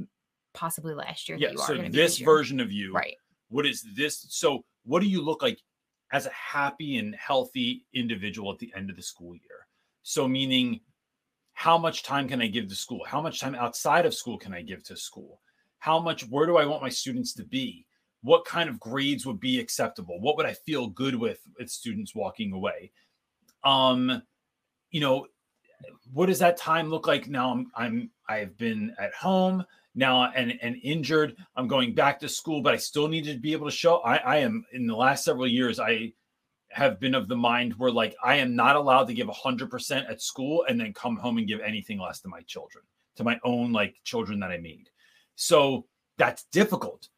[0.53, 1.37] possibly last year.
[1.37, 1.51] Yeah.
[1.55, 3.15] so this version of you, right?
[3.49, 4.25] What is this?
[4.29, 5.59] So what do you look like
[6.11, 9.67] as a happy and healthy individual at the end of the school year?
[10.01, 10.79] So meaning,
[11.53, 13.01] how much time can I give to school?
[13.05, 15.41] How much time outside of school can I give to school?
[15.77, 16.27] How much?
[16.27, 17.85] Where do I want my students to be?
[18.21, 20.19] What kind of grades would be acceptable?
[20.19, 22.91] What would i feel good with with students walking away?
[23.63, 24.21] Um
[24.91, 25.27] you know
[26.11, 27.27] what does that time look like?
[27.27, 29.65] Now i'm i'm i've been at home
[29.95, 31.35] now and and injured.
[31.55, 34.17] I'm going back to school but i still need to be able to show i
[34.17, 36.13] i am in the last several years i
[36.71, 40.21] have been of the mind where like i am not allowed to give 100% at
[40.21, 42.83] school and then come home and give anything less to my children
[43.19, 44.89] to my own like children that i made.
[45.35, 45.85] So
[46.17, 47.09] that's difficult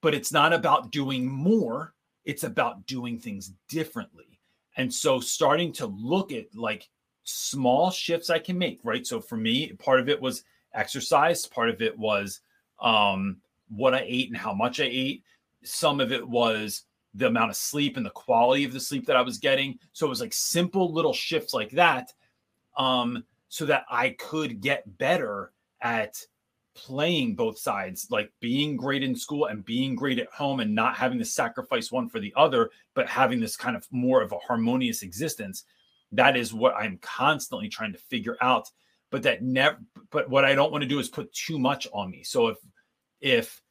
[0.00, 1.94] but it's not about doing more
[2.24, 4.40] it's about doing things differently
[4.76, 6.88] and so starting to look at like
[7.24, 10.44] small shifts i can make right so for me part of it was
[10.74, 12.40] exercise part of it was
[12.80, 13.38] um,
[13.68, 15.24] what I ate and how much I ate.
[15.64, 16.84] Some of it was
[17.14, 19.78] the amount of sleep and the quality of the sleep that I was getting.
[19.92, 22.12] So it was like simple little shifts like that,
[22.76, 26.22] um, so that I could get better at
[26.86, 30.96] playing both sides, like being great in school and being great at home and not
[30.96, 34.38] having to sacrifice one for the other, but having this kind of more of a
[34.38, 35.64] harmonious existence.
[36.12, 38.70] That is what I'm constantly trying to figure out.
[39.10, 39.78] But that never,
[40.10, 42.22] but what I don't want to do is put too much on me.
[42.22, 42.58] So if,
[43.20, 43.62] if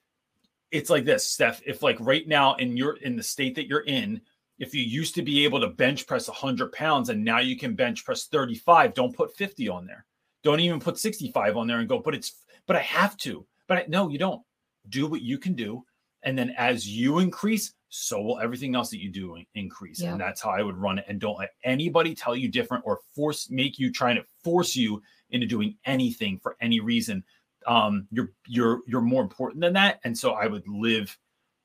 [0.72, 3.86] it's like this, Steph, if like right now in your, in the state that you're
[3.86, 4.20] in,
[4.60, 7.76] if you used to be able to bench press 100 pounds and now you can
[7.76, 10.06] bench press 35, don't put 50 on there.
[10.44, 13.46] Don't even put 65 on there and go, but it's but I have to.
[13.68, 14.42] But I, no, you don't.
[14.90, 15.84] Do what you can do.
[16.24, 20.02] And then as you increase, so will everything else that you do increase.
[20.02, 20.12] Yeah.
[20.12, 21.06] And that's how I would run it.
[21.08, 25.02] And don't let anybody tell you different or force make you trying to force you
[25.30, 27.24] into doing anything for any reason.
[27.66, 30.00] Um, you're you're you're more important than that.
[30.04, 31.18] And so I would live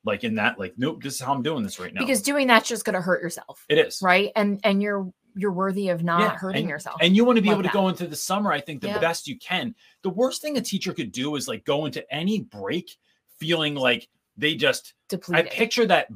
[0.04, 2.00] like in that, like, nope, this is how I'm doing this right now.
[2.00, 3.64] Because doing that's just gonna hurt yourself.
[3.68, 4.00] It is.
[4.02, 4.30] Right.
[4.34, 6.96] And and you're you're worthy of not yeah, hurting and, yourself.
[7.00, 7.72] And you want to be able to that.
[7.72, 8.98] go into the summer, I think, the yeah.
[8.98, 9.74] best you can.
[10.02, 12.96] The worst thing a teacher could do is like go into any break
[13.38, 15.46] feeling like they just Depleted.
[15.46, 16.08] I picture that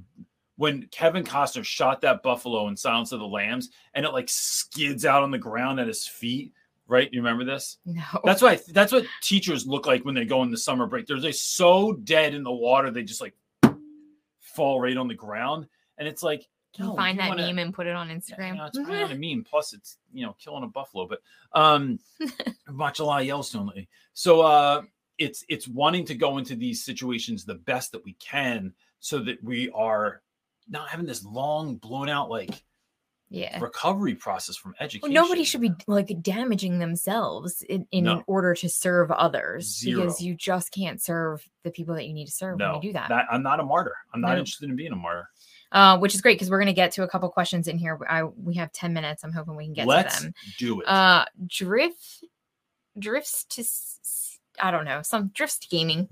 [0.57, 5.05] when Kevin Costner shot that buffalo in Silence of the Lambs and it like skids
[5.05, 6.53] out on the ground at his feet.
[6.89, 7.13] Right?
[7.13, 7.79] You remember this?
[7.85, 8.05] No.
[8.23, 11.07] That's why that's what teachers look like when they go in the summer break.
[11.07, 13.35] They're just so dead in the water, they just like
[14.39, 15.67] fall right on the ground.
[15.99, 16.47] And it's like
[16.77, 18.57] can you find you that wanna, meme and put it on Instagram?
[18.57, 19.45] Yeah, it's probably not a meme.
[19.45, 21.07] Plus, it's you know killing a buffalo.
[21.07, 21.21] But
[21.53, 24.83] um, I've a lot of Yellowstone lately, so uh,
[25.19, 29.43] it's it's wanting to go into these situations the best that we can, so that
[29.43, 30.23] we are
[30.69, 32.63] not having this long, blown out like
[33.29, 35.13] yeah recovery process from education.
[35.13, 38.23] Well, nobody should be like damaging themselves in, in no.
[38.27, 40.03] order to serve others Zero.
[40.03, 42.89] because you just can't serve the people that you need to serve no, when you
[42.91, 43.09] do that.
[43.09, 43.97] that I'm not a martyr.
[44.15, 45.29] I'm not interested in being a martyr
[45.73, 47.99] uh, which is great because we're going to get to a couple questions in here.
[48.09, 49.25] I we have ten minutes.
[49.25, 50.35] I'm hoping we can get Let's to them.
[50.59, 50.89] Do it.
[50.89, 52.25] Uh, drift
[52.99, 53.65] drifts to
[54.65, 56.09] I don't know some drifts gaming.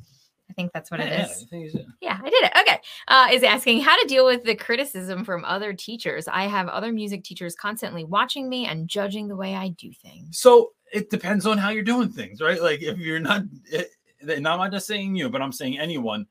[0.50, 1.46] I think that's what yeah, it is.
[1.50, 2.52] Yeah, yeah, I did it.
[2.61, 2.80] Okay.
[3.09, 6.28] Uh, is asking how to deal with the criticism from other teachers.
[6.28, 10.38] I have other music teachers constantly watching me and judging the way I do things.
[10.38, 12.62] So it depends on how you're doing things, right?
[12.62, 13.88] Like if you're not, it,
[14.20, 16.26] and I'm not just saying you, but I'm saying anyone.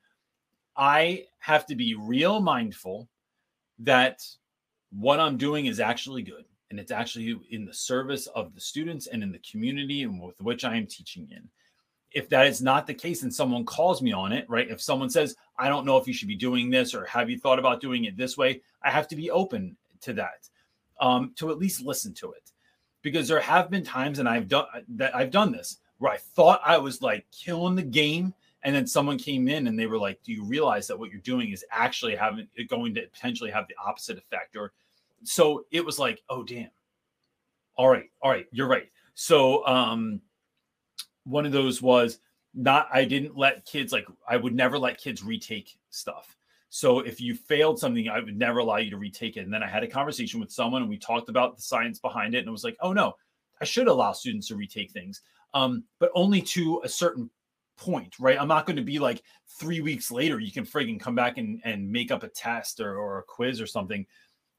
[0.76, 3.08] I have to be real mindful
[3.80, 4.22] that
[4.90, 9.06] what I'm doing is actually good and it's actually in the service of the students
[9.06, 11.48] and in the community and with which I am teaching in.
[12.12, 14.70] If that is not the case and someone calls me on it, right?
[14.70, 17.38] If someone says, I don't know if you should be doing this or have you
[17.38, 20.48] thought about doing it this way, I have to be open to that,
[21.00, 22.52] um, to at least listen to it.
[23.02, 24.66] Because there have been times, and I've done
[24.96, 28.32] that, I've done this where I thought I was like killing the game
[28.64, 31.20] and then someone came in and they were like do you realize that what you're
[31.20, 34.56] doing is actually having going to potentially have the opposite effect?
[34.56, 34.72] Or
[35.22, 36.70] so it was like oh damn.
[37.76, 38.90] All right all right you're right.
[39.14, 40.20] So um
[41.24, 42.18] one of those was
[42.56, 46.36] not i didn't let kids like i would never let kids retake stuff.
[46.70, 49.40] So if you failed something i would never allow you to retake it.
[49.40, 52.34] And then i had a conversation with someone and we talked about the science behind
[52.34, 53.14] it and it was like oh no
[53.60, 55.20] i should allow students to retake things
[55.54, 57.30] um, but only to a certain
[57.76, 58.40] point, right?
[58.40, 59.22] I'm not going to be like
[59.58, 62.96] three weeks later, you can frigging come back and, and make up a test or,
[62.96, 64.06] or a quiz or something.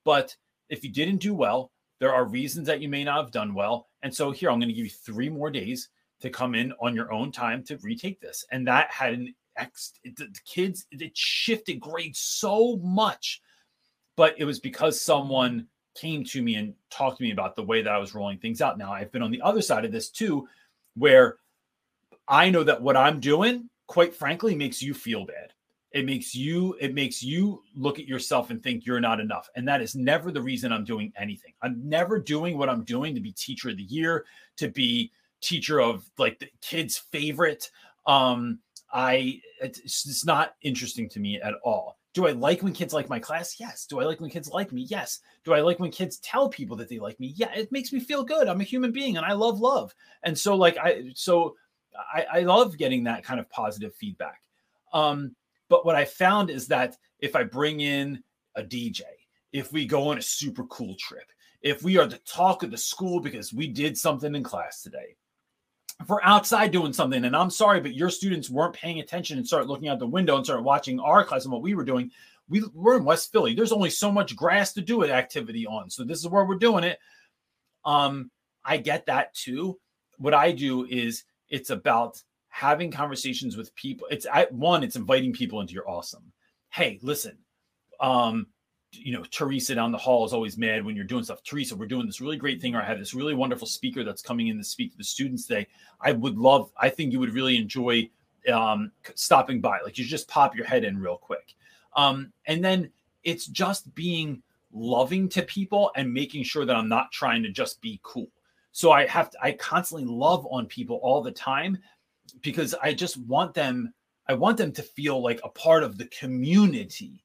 [0.03, 0.35] But
[0.69, 3.87] if you didn't do well, there are reasons that you may not have done well.
[4.03, 5.89] And so here, I'm going to give you three more days
[6.21, 8.45] to come in on your own time to retake this.
[8.51, 13.41] And that had an ex, the kids, it shifted grades so much.
[14.17, 17.81] But it was because someone came to me and talked to me about the way
[17.81, 18.77] that I was rolling things out.
[18.77, 20.47] Now, I've been on the other side of this too,
[20.95, 21.37] where
[22.27, 25.53] I know that what I'm doing, quite frankly, makes you feel bad.
[25.91, 29.49] It makes you it makes you look at yourself and think you're not enough.
[29.55, 31.53] And that is never the reason I'm doing anything.
[31.61, 34.25] I'm never doing what I'm doing to be teacher of the year,
[34.57, 37.71] to be teacher of like the kids' favorite.
[38.05, 38.59] Um,
[38.91, 41.97] I it's, it's not interesting to me at all.
[42.13, 43.57] Do I like when kids like my class?
[43.59, 43.85] Yes.
[43.85, 44.83] Do I like when kids like me?
[44.83, 45.19] Yes.
[45.43, 47.33] Do I like when kids tell people that they like me?
[47.35, 48.47] Yeah, it makes me feel good.
[48.47, 49.93] I'm a human being and I love love.
[50.23, 51.55] And so like I so
[52.13, 54.41] I, I love getting that kind of positive feedback.
[54.93, 55.35] Um,
[55.69, 58.23] but what I found is that if I bring in
[58.55, 59.01] a DJ,
[59.51, 61.29] if we go on a super cool trip,
[61.61, 65.15] if we are the talk of the school because we did something in class today,
[66.01, 69.47] if we're outside doing something, and I'm sorry, but your students weren't paying attention and
[69.47, 72.11] start looking out the window and start watching our class and what we were doing.
[72.49, 73.55] We, we're in West Philly.
[73.55, 75.89] There's only so much grass to do an activity on.
[75.89, 76.99] So this is where we're doing it.
[77.85, 78.29] Um,
[78.63, 79.79] I get that too.
[80.17, 84.07] What I do is it's about having conversations with people.
[84.09, 86.31] It's I, one, it's inviting people into your awesome.
[86.69, 87.37] Hey, listen,
[87.99, 88.47] um,
[88.91, 91.43] you know, Teresa down the hall is always mad when you're doing stuff.
[91.43, 94.21] Teresa, we're doing this really great thing, or I have this really wonderful speaker that's
[94.21, 95.67] coming in to speak to the students today.
[95.99, 98.09] I would love, I think you would really enjoy
[98.51, 99.79] um, stopping by.
[99.83, 101.55] Like you just pop your head in real quick.
[101.95, 102.89] Um, and then
[103.23, 104.41] it's just being
[104.71, 108.29] loving to people and making sure that I'm not trying to just be cool.
[108.75, 111.77] So I have to, I constantly love on people all the time
[112.41, 113.93] because I just want them,
[114.27, 117.23] I want them to feel like a part of the community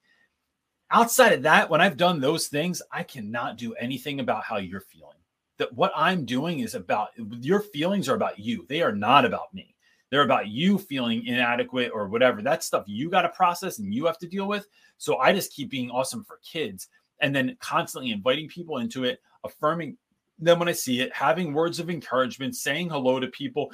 [0.90, 4.80] outside of that, when I've done those things, I cannot do anything about how you're
[4.80, 5.16] feeling.
[5.59, 8.66] That what I'm doing is about your feelings are about you.
[8.68, 9.74] They are not about me.
[10.11, 12.42] They're about you feeling inadequate or whatever.
[12.42, 14.66] That stuff you got to process and you have to deal with.
[14.98, 16.88] So I just keep being awesome for kids
[17.20, 19.96] and then constantly inviting people into it, affirming
[20.41, 23.70] them when I see it, having words of encouragement, saying hello to people,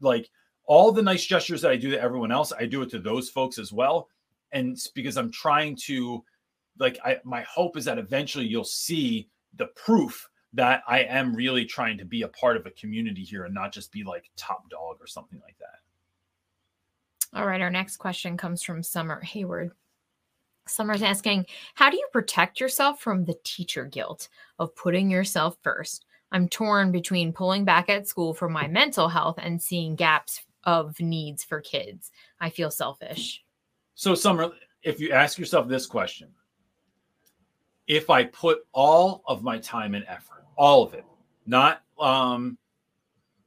[0.00, 0.30] like
[0.64, 3.28] all the nice gestures that I do to everyone else, I do it to those
[3.28, 4.08] folks as well.
[4.52, 6.24] And because I'm trying to
[6.78, 11.64] like I my hope is that eventually you'll see the proof that I am really
[11.64, 14.68] trying to be a part of a community here and not just be like top
[14.68, 15.78] dog or something like that.
[17.38, 19.72] All right, our next question comes from Summer Hayward.
[20.66, 26.04] Summer's asking, How do you protect yourself from the teacher guilt of putting yourself first?
[26.30, 30.98] I'm torn between pulling back at school for my mental health and seeing gaps of
[31.00, 32.10] needs for kids.
[32.40, 33.44] I feel selfish.
[33.94, 34.50] So, Summer,
[34.82, 36.28] if you ask yourself this question,
[37.86, 41.04] if I put all of my time and effort, all of it,
[41.46, 42.56] not um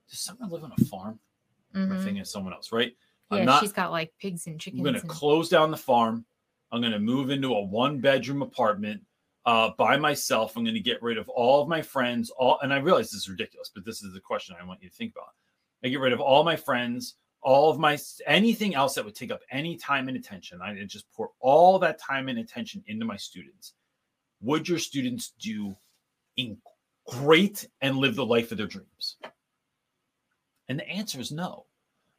[0.10, 1.20] does someone live on a farm?
[1.74, 1.94] Mm-hmm.
[1.94, 2.96] I'm thinking of someone else, right?
[3.32, 4.82] Yeah, not, she's got like pigs and chickens.
[4.82, 5.10] I'm gonna and...
[5.10, 6.26] close down the farm.
[6.72, 9.02] I'm gonna move into a one bedroom apartment
[9.46, 10.56] uh, by myself.
[10.56, 13.30] I'm gonna get rid of all of my friends, all and I realize this is
[13.30, 15.34] ridiculous, but this is the question I want you to think about.
[15.84, 19.32] I get rid of all my friends, all of my anything else that would take
[19.32, 20.62] up any time and attention.
[20.62, 23.74] I just pour all that time and attention into my students
[24.42, 25.76] would your students do
[26.38, 26.58] in
[27.08, 29.18] great and live the life of their dreams?
[30.68, 31.66] And the answer is no,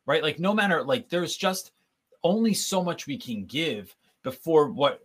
[0.07, 0.23] right?
[0.23, 1.73] Like, no matter, like, there's just
[2.23, 3.95] only so much we can give
[4.27, 5.03] before what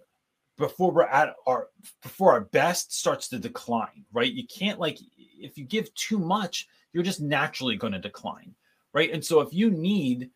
[0.57, 1.67] before we're at our
[2.01, 4.33] before our best starts to decline right?
[4.33, 4.97] You can't like
[5.39, 8.55] if you give too much you're just naturally going to decline
[8.93, 9.11] right?
[9.13, 10.31] And so if you need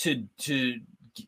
[0.00, 0.78] to to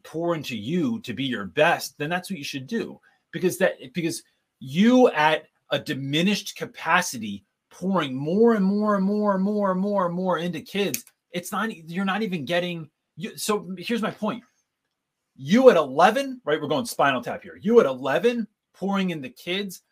[0.03, 3.01] pour into you to be your best then that's what you should do.
[3.33, 4.23] Because that because
[4.59, 10.05] you at a diminished capacity pouring more and more and more and more and more
[10.05, 14.43] and more into kids it's not you're not even getting you so here's my point
[15.43, 19.29] you at 11 right we're going spinal tap here you at 11 pouring in the
[19.29, 19.83] kids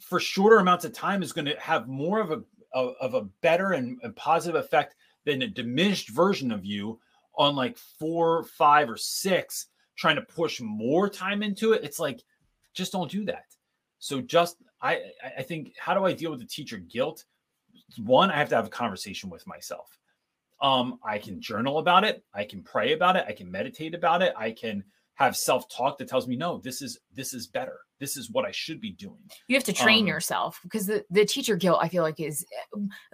[0.00, 2.42] for shorter amounts of time is going to have more of a
[2.74, 4.94] of a better and, and positive effect
[5.24, 7.00] than a diminished version of you
[7.36, 12.20] on like four five or six trying to push more time into it it's like
[12.78, 13.44] just don't do that.
[13.98, 15.02] So just I
[15.36, 17.24] I think how do I deal with the teacher guilt?
[17.98, 19.98] One, I have to have a conversation with myself.
[20.60, 24.22] Um, I can journal about it, I can pray about it, I can meditate about
[24.22, 24.84] it, I can
[25.14, 27.80] have self-talk that tells me no this is this is better.
[27.98, 29.18] This is what i should be doing.
[29.48, 32.46] You have to train um, yourself because the, the teacher guilt i feel like is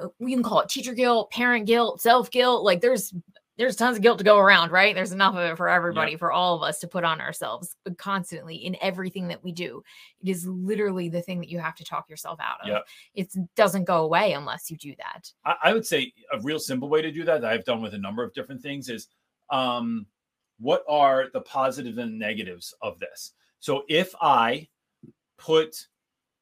[0.02, 3.14] uh, we can call it teacher guilt parent guilt self guilt like there's
[3.56, 4.94] there's tons of guilt to go around, right?
[4.94, 6.18] There's enough of it for everybody, yeah.
[6.18, 9.82] for all of us to put on ourselves constantly in everything that we do.
[10.20, 12.68] It is literally the thing that you have to talk yourself out of.
[12.68, 12.80] Yeah.
[13.14, 15.30] It doesn't go away unless you do that.
[15.44, 17.94] I, I, would say a real simple way to do that, that I've done with
[17.94, 19.06] a number of different things is
[19.50, 20.06] um,
[20.58, 23.34] what are the positives and negatives of this?
[23.60, 24.68] So if I
[25.38, 25.76] put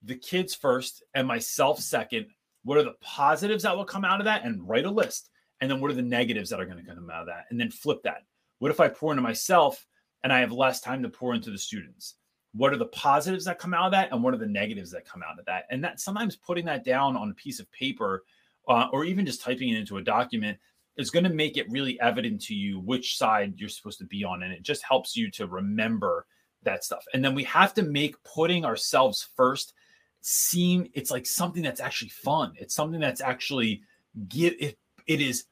[0.03, 2.27] the kids first and myself second,
[2.65, 4.45] what are the positives that will come out of that?
[4.45, 5.29] And write a list
[5.63, 7.47] and then what are the negatives that are going to come out of that?
[7.49, 8.25] And then flip that.
[8.59, 9.87] What if i pour into myself
[10.25, 12.17] and i have less time to pour into the students?
[12.53, 15.09] What are the positives that come out of that and what are the negatives that
[15.09, 15.67] come out of that?
[15.71, 18.25] And that sometimes putting that down on a piece of paper
[18.69, 20.59] uh, or even just typing it into a document
[20.97, 24.25] is going to make it really evident to you which side you're supposed to be
[24.25, 26.27] on and it just helps you to remember
[26.65, 27.05] that stuff.
[27.15, 29.75] And then we have to make putting ourselves first
[30.23, 32.53] seem it's like something that's actually fun.
[32.57, 33.83] It's something that's actually
[34.29, 35.45] give it it is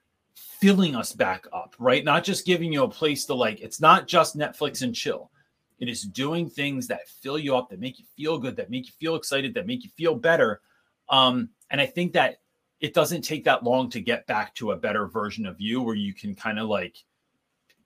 [0.61, 2.05] filling us back up, right?
[2.05, 5.31] Not just giving you a place to like, it's not just Netflix and chill.
[5.79, 8.87] It is doing things that fill you up, that make you feel good, that make
[8.87, 10.61] you feel excited, that make you feel better.
[11.09, 12.41] Um, and I think that
[12.81, 15.95] it doesn't take that long to get back to a better version of you where
[15.95, 16.97] you can kind of like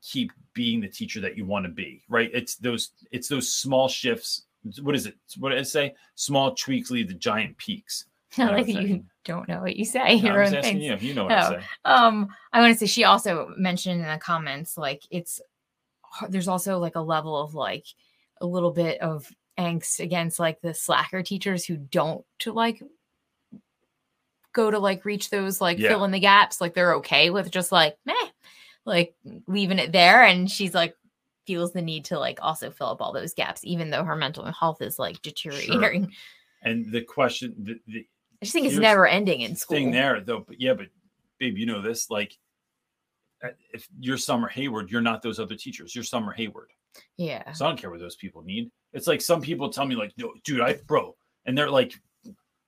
[0.02, 2.30] keep being the teacher that you want to be, right?
[2.32, 4.42] It's those, it's those small shifts.
[4.82, 5.16] What is it?
[5.38, 5.94] What did I say?
[6.14, 8.06] Small tweaks lead to giant peaks.
[8.38, 9.10] Like what that I'm you saying.
[9.24, 10.20] don't know what you say.
[10.20, 10.84] No, Your I'm own asking things.
[10.84, 11.36] you if you know what Oh.
[11.36, 11.64] I say.
[11.84, 15.40] Um, I want to say she also mentioned in the comments like it's
[16.28, 17.86] there's also like a level of like
[18.40, 19.28] a little bit of
[19.58, 22.82] angst against like the slacker teachers who don't to like
[24.52, 25.90] go to like reach those like Yeah.
[25.90, 28.12] fill in the gaps like they're okay with just like meh
[28.84, 29.14] like
[29.46, 30.96] leaving it there and she's like
[31.46, 34.44] feels the need to like also fill up all those gaps even though her mental
[34.52, 36.10] health is like deteriorating
[36.62, 38.06] And the question, the, the
[38.44, 40.88] i just think it's never ending in school thing there though, but yeah, but
[41.38, 42.10] babe, you know this.
[42.10, 42.36] Like,
[43.42, 45.94] uh, if you're Summer Hayward, you're not those other teachers.
[45.94, 46.68] You're Summer Hayward.
[47.16, 48.70] yeah So I don't care what those people need.
[48.92, 51.16] It's like some people tell me, like, no, dude, I bro,
[51.46, 51.94] and they're like,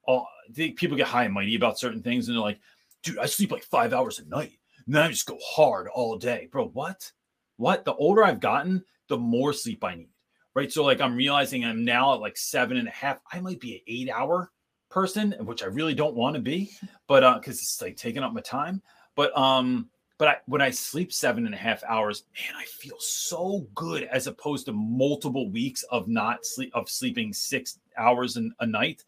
[0.05, 2.61] all they, people get high and mighty about certain things, and they're like,
[3.03, 6.17] dude, I sleep like five hours a night, and then I just go hard all
[6.17, 6.69] day, bro.
[6.69, 7.13] What?
[7.59, 7.85] What?
[7.85, 10.09] The older I've gotten, the more sleep I need,
[10.55, 10.73] right?
[10.73, 13.19] So like, I'm realizing I'm now at like seven and a half.
[13.31, 14.51] I might be an eight hour
[14.89, 16.73] person, which I really don't want to be,
[17.07, 18.83] but uh, because it's like taking up my time,
[19.15, 19.89] but um.
[20.19, 24.05] But I, when I sleep seven and a half hours, man, I feel so good
[24.05, 29.05] as opposed to multiple weeks of not sleep of sleeping six hours in, a night.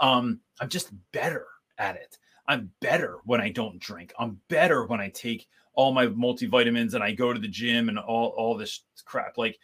[0.00, 1.46] Um, I'm just better
[1.78, 2.18] at it.
[2.48, 4.12] I'm better when I don't drink.
[4.18, 7.96] I'm better when I take all my multivitamins and I go to the gym and
[7.96, 9.38] all all this crap.
[9.38, 9.60] Like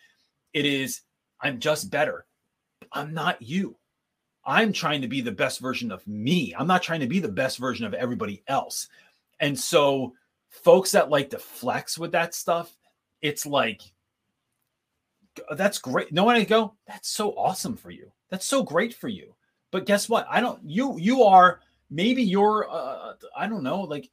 [0.53, 1.01] it is,
[1.41, 2.25] I'm just better.
[2.93, 3.77] I'm not you.
[4.47, 6.55] I'm trying to be the best version of me.
[6.59, 8.89] I'm not trying to be the best version of everybody else.
[9.41, 10.15] And so
[10.49, 12.77] folks that like to flex with that stuff,
[13.23, 13.81] it's like
[15.57, 16.13] that's great.
[16.13, 18.13] No one I go, that's so awesome for you.
[18.31, 19.35] That's so great for you.
[19.71, 20.27] But guess what?
[20.31, 24.11] I don't you you are maybe you're uh I don't know, like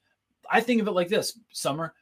[0.50, 1.94] I think of it like this, Summer.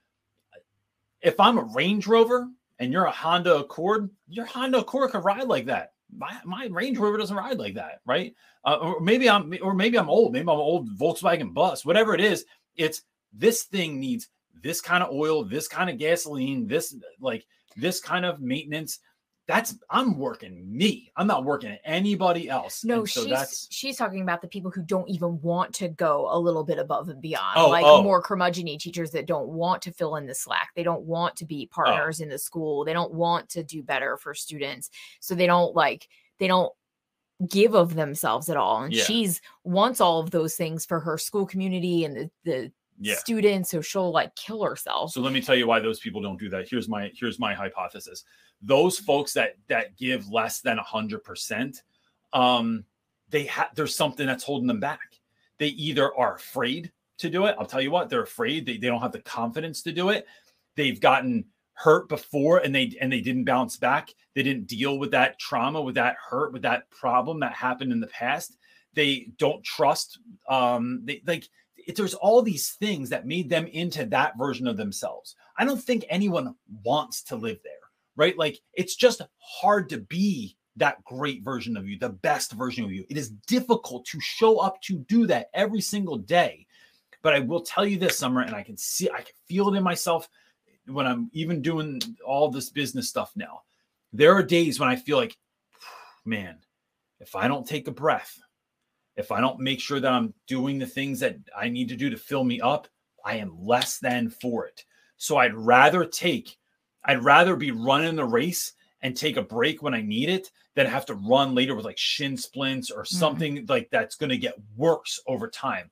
[1.22, 2.50] If I'm a Range Rover
[2.80, 5.94] and you're a Honda Accord, your Honda Accord can ride like that.
[6.12, 8.34] My, my Range Rover doesn't ride like that, right?
[8.66, 12.14] Uh, or maybe I'm or maybe I'm old, maybe I'm an old Volkswagen bus, whatever
[12.14, 12.46] it is.
[12.76, 14.28] It's this thing needs
[14.62, 17.46] this kind of oil, this kind of gasoline, this like
[17.76, 19.00] this kind of maintenance.
[19.50, 21.12] That's I'm working me.
[21.16, 22.84] I'm not working anybody else.
[22.86, 25.88] No, And so she's that's she's talking about the people who don't even want to
[25.88, 28.04] go a little bit above and beyond, Oh, like oh.
[28.04, 30.70] more curmudgeony teachers that don't want to fill in the slack.
[30.76, 31.48] They don't want to Oh.
[31.48, 32.86] be partners in the school.
[32.86, 36.72] They don't want to do better for students, so they don't like they don't
[37.50, 38.84] give of themselves at all.
[38.84, 39.04] And Yeah.
[39.06, 43.16] she's wants all of those things for her school community and the the yeah.
[43.16, 45.12] students, so she'll like kill herself.
[45.12, 46.68] So let me tell you why those people don't do that.
[46.70, 48.24] Here's my here's my hypothesis.
[48.62, 51.84] Those folks that that give less than hundred percent,
[52.34, 52.84] um,
[53.30, 55.20] they have there's something that's holding them back.
[55.58, 57.56] They either are afraid to do it.
[57.60, 58.66] I'll tell you what, they're afraid.
[58.66, 60.26] They, they don't have the confidence to do it.
[60.76, 64.10] They've gotten hurt before and they and they didn't bounce back.
[64.36, 68.00] They didn't deal with that trauma, with that hurt, with that problem that happened in
[68.00, 68.58] the past.
[68.94, 70.20] They don't trust.
[70.50, 71.48] Um, they like
[71.90, 75.36] it, there's all these things that made them into that version of themselves.
[75.58, 77.74] I don't think anyone wants to live there,
[78.16, 78.38] right?
[78.38, 82.92] Like it's just hard to be that great version of you, the best version of
[82.92, 83.06] you.
[83.10, 86.68] It is difficult to show up to do that every single day.
[87.24, 89.78] But I will tell you this, Summer, and I can see, I can feel it
[89.78, 90.30] in myself
[90.86, 93.62] when I'm even doing all this business stuff now.
[94.14, 95.36] There are days when I feel like,
[96.24, 96.60] man,
[97.20, 98.40] if I don't take a breath,
[99.20, 102.10] if I don't make sure that I'm doing the things that I need to do
[102.10, 102.88] to fill me up,
[103.26, 104.86] I am less than for it.
[105.18, 106.58] So I'd rather take,
[107.04, 110.86] I'd rather be running the race and take a break when I need it than
[110.86, 114.56] have to run later with like shin splints or something like that's going to get
[114.78, 115.92] worse over time.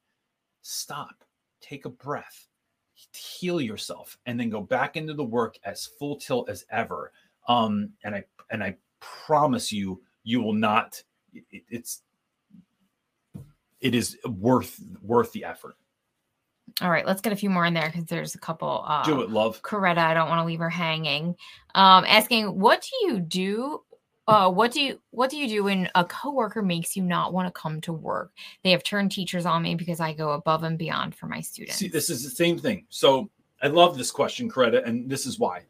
[0.61, 1.23] Stop,
[1.61, 2.47] take a breath,
[3.13, 7.11] heal yourself, and then go back into the work as full tilt as ever.
[7.47, 11.01] Um, and I and I promise you, you will not.
[11.34, 12.03] it- it's
[13.82, 15.75] it is worth worth the effort.
[16.82, 18.84] All right, let's get a few more in there because there's a couple.
[18.86, 19.61] Uh, Do it, love.
[19.61, 21.36] Coretta, I don't want to leave her hanging.
[21.75, 23.82] Um, asking, what do you do?
[24.28, 27.47] Uh, what do you what do you do when a coworker makes you not want
[27.47, 28.34] to come to work?
[28.63, 31.78] They have turned teachers on me because I go above and beyond for my students.
[31.78, 32.86] See, this is the same thing.
[32.89, 33.30] So
[33.61, 35.61] I love this question, Coretta, and this is why.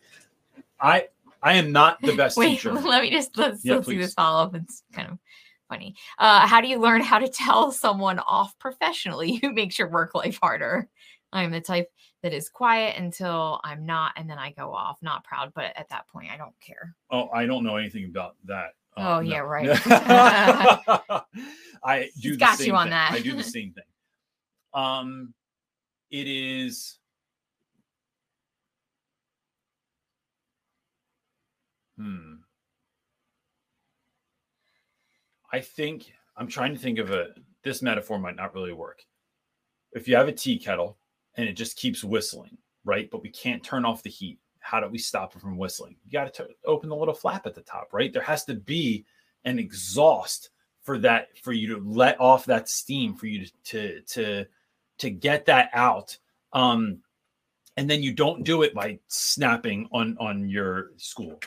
[0.79, 1.07] I
[1.43, 2.73] I am not the best Wait, teacher.
[2.73, 4.55] let me just let's, Yeah, let's do this follow up.
[4.55, 5.19] It's kind of
[5.67, 5.95] funny.
[6.17, 10.15] Uh, how do you learn how to tell someone off professionally who makes your work
[10.15, 10.87] life harder?
[11.33, 11.89] I'm the type
[12.23, 14.97] that is quiet until I'm not, and then I go off.
[15.01, 16.95] Not proud, but at that point, I don't care.
[17.11, 18.71] Oh, I don't know anything about that.
[18.95, 19.29] Oh, no.
[19.29, 19.69] yeah, right.
[21.83, 22.91] I do He's got you on thing.
[22.91, 23.11] that.
[23.11, 23.83] I do the same thing.
[24.73, 25.33] Um,
[26.09, 26.97] it is.
[31.97, 32.35] Hmm.
[35.51, 37.29] I think I'm trying to think of a
[37.63, 39.03] this metaphor might not really work.
[39.93, 40.97] If you have a tea kettle
[41.35, 43.09] and it just keeps whistling, right?
[43.09, 44.39] But we can't turn off the heat.
[44.59, 45.95] How do we stop it from whistling?
[46.05, 48.11] You got to open the little flap at the top, right?
[48.11, 49.05] There has to be
[49.45, 50.49] an exhaust
[50.81, 54.45] for that for you to let off that steam for you to to to,
[54.99, 56.17] to get that out.
[56.53, 56.99] Um,
[57.77, 61.39] and then you don't do it by snapping on on your school.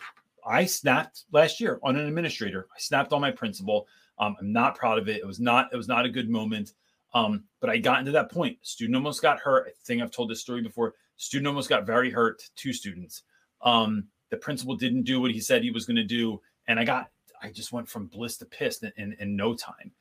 [0.46, 2.66] I snapped last year on an administrator.
[2.74, 3.86] I snapped on my principal.
[4.18, 5.16] Um, I'm not proud of it.
[5.16, 6.72] It was not it was not a good moment.
[7.12, 8.58] Um, but I got into that point.
[8.62, 9.66] Student almost got hurt.
[9.68, 10.94] I think I've told this story before.
[11.16, 12.42] Student almost got very hurt.
[12.54, 13.22] Two students.
[13.62, 16.84] Um, the principal didn't do what he said he was going to do, and I
[16.84, 17.10] got
[17.42, 19.92] I just went from bliss to piss in, in, in no time.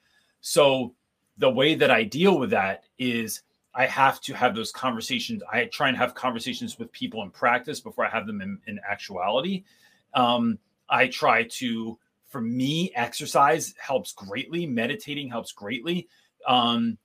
[0.42, 0.94] So
[1.38, 3.42] the way that I deal with that is
[3.74, 5.42] I have to have those conversations.
[5.52, 8.80] I try and have conversations with people in practice before I have them in, in
[8.88, 9.64] actuality.
[10.14, 11.98] Um, I try to,
[12.30, 14.66] for me, exercise helps greatly.
[14.66, 16.08] Meditating helps greatly.
[16.48, 16.98] Um,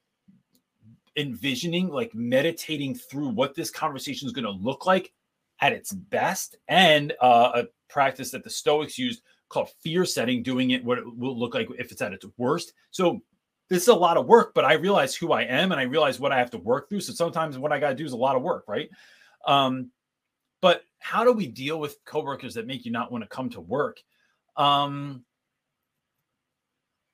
[1.17, 5.13] envisioning, like meditating through what this conversation is going to look like
[5.61, 10.71] at its best, and uh, a practice that the Stoics used called fear setting, doing
[10.71, 12.73] it what it will look like if it's at its worst.
[12.91, 13.21] So
[13.69, 16.21] this is a lot of work, but I realize who I am and I realize
[16.21, 17.01] what I have to work through.
[17.01, 18.91] So sometimes what I got to do is a lot of work, right?
[19.47, 19.91] Um,
[20.65, 23.61] but how do we deal with coworkers that make you not want to come to
[23.61, 24.03] work?
[24.57, 25.23] Um,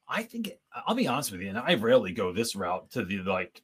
[0.07, 3.19] I think I'll be honest with you, and I rarely go this route to the
[3.25, 3.61] like.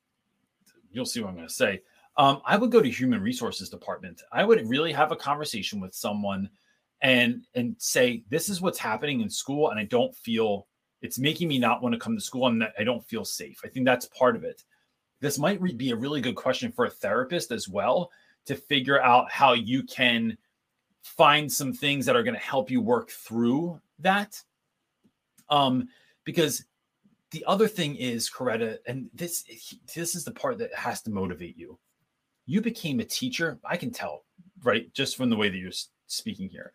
[0.90, 1.82] You'll see what I'm going to say.
[2.16, 4.22] Um, I would go to human resources department.
[4.32, 6.50] I would really have a conversation with someone
[7.00, 10.66] and and say this is what's happening in school, and I don't feel
[11.00, 13.60] it's making me not want to come to school, and I don't feel safe.
[13.64, 14.64] I think that's part of it.
[15.20, 18.10] This might be a really good question for a therapist as well
[18.46, 20.36] to figure out how you can
[21.02, 24.42] find some things that are going to help you work through that.
[25.48, 25.88] Um,
[26.24, 26.64] because
[27.30, 29.44] the other thing is coretta and this
[29.94, 31.78] this is the part that has to motivate you.
[32.46, 34.24] You became a teacher i can tell
[34.62, 35.72] right just from the way that you're
[36.06, 36.72] speaking here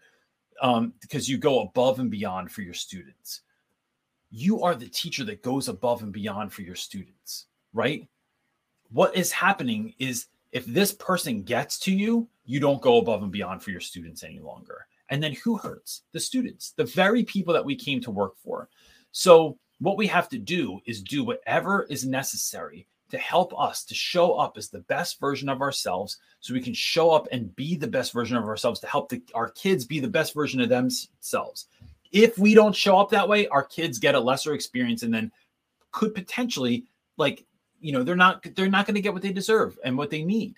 [0.62, 3.42] um, because you go above and beyond for your students.
[4.30, 8.08] You are the teacher that goes above and beyond for your students right?
[8.92, 13.32] What is happening is if this person gets to you you don't go above and
[13.32, 14.86] beyond for your students any longer.
[15.10, 16.04] And then who hurts?
[16.12, 18.70] The students the very people that we came to work for.
[19.12, 23.96] So, what we have to do is do whatever is necessary to help us to
[23.96, 27.76] show up as the best version of ourselves so we can show up and be
[27.76, 30.70] the best version of ourselves to help the, our kids be the best version of
[30.70, 31.68] themselves.
[32.12, 35.32] If we don't show up that way, our kids get a lesser experience and then
[35.92, 36.86] could potentially
[37.18, 37.46] like
[37.82, 40.24] you know they're not they're not going to get what they deserve and what they
[40.24, 40.56] need.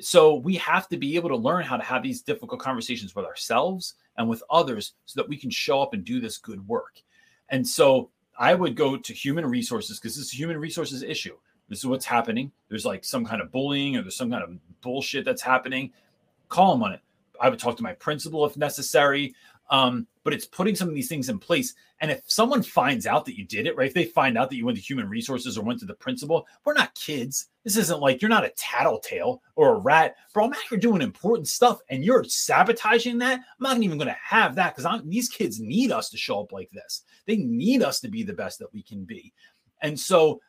[0.00, 3.24] So we have to be able to learn how to have these difficult conversations with
[3.24, 7.00] ourselves and with others so that we can show up and do this good work.
[7.48, 11.36] And so I would go to human resources because this is a human resources issue.
[11.68, 12.52] This is what's happening.
[12.68, 14.50] There's like some kind of bullying or there's some kind of
[14.82, 15.92] bullshit that's happening.
[16.48, 17.00] Call them on it.
[17.40, 19.34] I would talk to my principal if necessary.
[19.70, 21.72] Um, but it's putting some of these things in place.
[22.00, 23.86] And if someone finds out that you did it, right?
[23.86, 26.48] If they find out that you went to human resources or went to the principal,
[26.64, 27.46] we're not kids.
[27.62, 30.46] This isn't like you're not a tattletale or a rat, bro.
[30.46, 33.38] I'm out here doing important stuff, and you're sabotaging that.
[33.38, 36.50] I'm not even going to have that because these kids need us to show up
[36.50, 37.04] like this.
[37.26, 39.32] They need us to be the best that we can be.
[39.80, 40.40] And so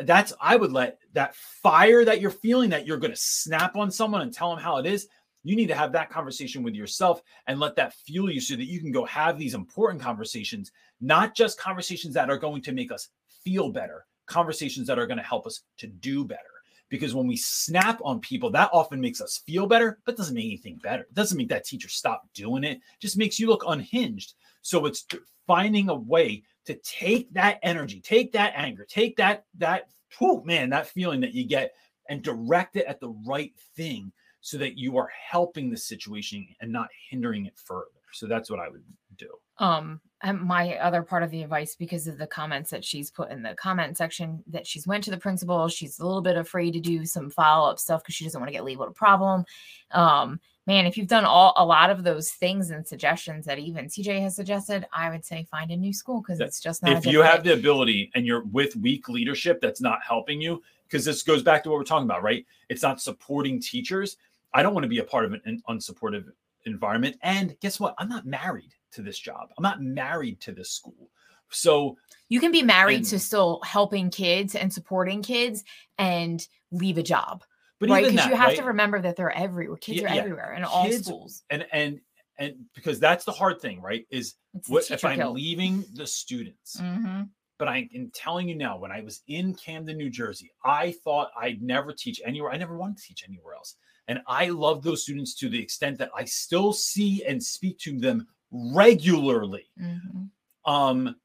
[0.00, 3.90] that's I would let that fire that you're feeling that you're going to snap on
[3.90, 5.08] someone and tell them how it is
[5.42, 8.64] you need to have that conversation with yourself and let that fuel you so that
[8.64, 12.92] you can go have these important conversations, not just conversations that are going to make
[12.92, 13.08] us
[13.44, 16.40] feel better, conversations that are going to help us to do better.
[16.88, 20.44] Because when we snap on people, that often makes us feel better, but doesn't make
[20.44, 21.04] anything better.
[21.04, 24.34] It doesn't make that teacher stop doing it, just makes you look unhinged.
[24.60, 25.06] So it's
[25.46, 29.88] finding a way to take that energy, take that anger, take that, that,
[30.18, 31.72] whew, man, that feeling that you get
[32.08, 34.12] and direct it at the right thing
[34.42, 37.86] so that you are helping the situation and not hindering it further.
[38.12, 38.82] So that's what I would
[39.16, 39.28] do.
[39.58, 43.30] Um, and my other part of the advice, because of the comments that she's put
[43.30, 46.72] in the comment section, that she's went to the principal, she's a little bit afraid
[46.72, 49.44] to do some follow up stuff because she doesn't want to get labeled a problem.
[49.92, 53.86] Um, man, if you've done all a lot of those things and suggestions that even
[53.86, 56.92] CJ has suggested, I would say find a new school because it's just not.
[56.92, 60.62] If you have the ability and you're with weak leadership that's not helping you,
[60.92, 62.44] because this goes back to what we're talking about, right?
[62.68, 64.18] It's not supporting teachers.
[64.54, 66.24] I don't want to be a part of an unsupportive
[66.66, 67.16] environment.
[67.22, 67.94] And guess what?
[67.98, 69.48] I'm not married to this job.
[69.56, 71.10] I'm not married to this school.
[71.50, 71.96] So
[72.28, 75.64] you can be married and, to still helping kids and supporting kids
[75.98, 77.44] and leave a job.
[77.78, 78.58] But right, because you have right?
[78.58, 79.76] to remember that they're everywhere.
[79.76, 80.20] Kids yeah, are yeah.
[80.20, 81.42] everywhere in all schools.
[81.50, 82.00] And and
[82.38, 84.06] and because that's the hard thing, right?
[84.10, 84.34] Is
[84.68, 87.22] what if I'm leaving the students, mm-hmm.
[87.58, 91.30] But I am telling you now, when I was in Camden, New Jersey, I thought
[91.40, 92.50] I'd never teach anywhere.
[92.50, 93.76] I never wanted to teach anywhere else.
[94.08, 97.98] And I love those students to the extent that I still see and speak to
[97.98, 99.70] them regularly.
[99.80, 100.72] Mm-hmm.
[100.72, 101.16] Um,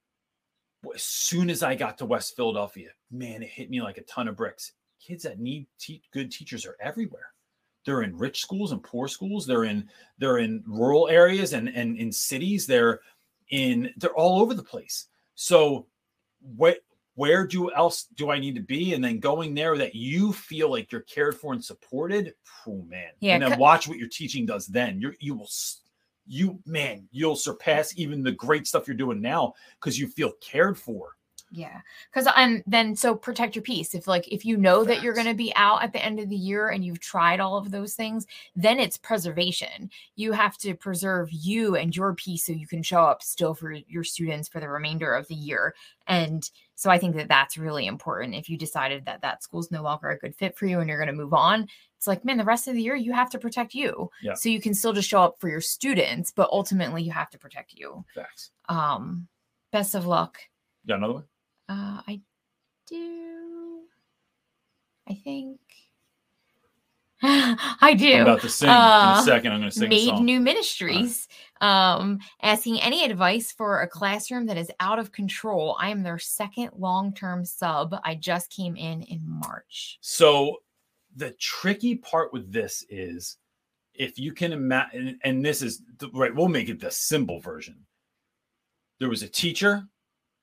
[0.94, 4.28] as soon as I got to West Philadelphia, man, it hit me like a ton
[4.28, 4.74] of bricks.
[5.02, 7.32] Kids that need te- good teachers are everywhere.
[7.86, 9.46] They're in rich schools and poor schools.
[9.46, 12.68] They're in they're in rural areas and and in cities.
[12.68, 13.00] They're
[13.50, 15.08] in they're all over the place.
[15.36, 15.88] So
[16.56, 16.80] what
[17.18, 18.94] where do else do I need to be?
[18.94, 22.36] And then going there that you feel like you're cared for and supported.
[22.68, 23.10] Oh man.
[23.20, 23.34] Yeah.
[23.34, 25.02] And then watch what your teaching does then.
[25.02, 25.50] You're you will
[26.28, 30.78] you man, you'll surpass even the great stuff you're doing now because you feel cared
[30.78, 31.17] for.
[31.50, 31.80] Yeah.
[32.14, 33.96] Cause and then so protect your peace.
[33.96, 34.98] If like if you know Facts.
[34.98, 37.58] that you're gonna be out at the end of the year and you've tried all
[37.58, 39.90] of those things, then it's preservation.
[40.16, 43.72] You have to preserve you and your peace so you can show up still for
[43.72, 45.74] your students for the remainder of the year.
[46.08, 48.36] And so I think that that's really important.
[48.36, 51.00] If you decided that that school's no longer a good fit for you and you're
[51.00, 53.40] going to move on, it's like, man, the rest of the year you have to
[53.40, 54.12] protect you.
[54.22, 54.36] Yeah.
[54.36, 57.40] So you can still just show up for your students, but ultimately you have to
[57.40, 58.06] protect you.
[58.14, 58.52] Facts.
[58.70, 59.28] Um,
[59.72, 60.38] best of luck.
[60.88, 61.24] Got another one?
[61.70, 62.22] Uh, I
[62.88, 63.82] do.
[65.10, 65.60] I think.
[67.24, 68.14] I do.
[68.14, 69.52] I'm about to sing uh, in a uh, second.
[69.52, 69.90] I'm going to sing.
[69.90, 71.28] Made New Ministries,
[71.60, 71.96] right.
[71.96, 75.76] um, asking any advice for a classroom that is out of control.
[75.80, 77.96] I am their second long-term sub.
[78.04, 79.98] I just came in in March.
[80.02, 80.58] So,
[81.16, 83.38] the tricky part with this is,
[83.96, 85.82] if you can imagine, and this is
[86.14, 86.34] right.
[86.34, 87.78] We'll make it the simple version.
[89.00, 89.88] There was a teacher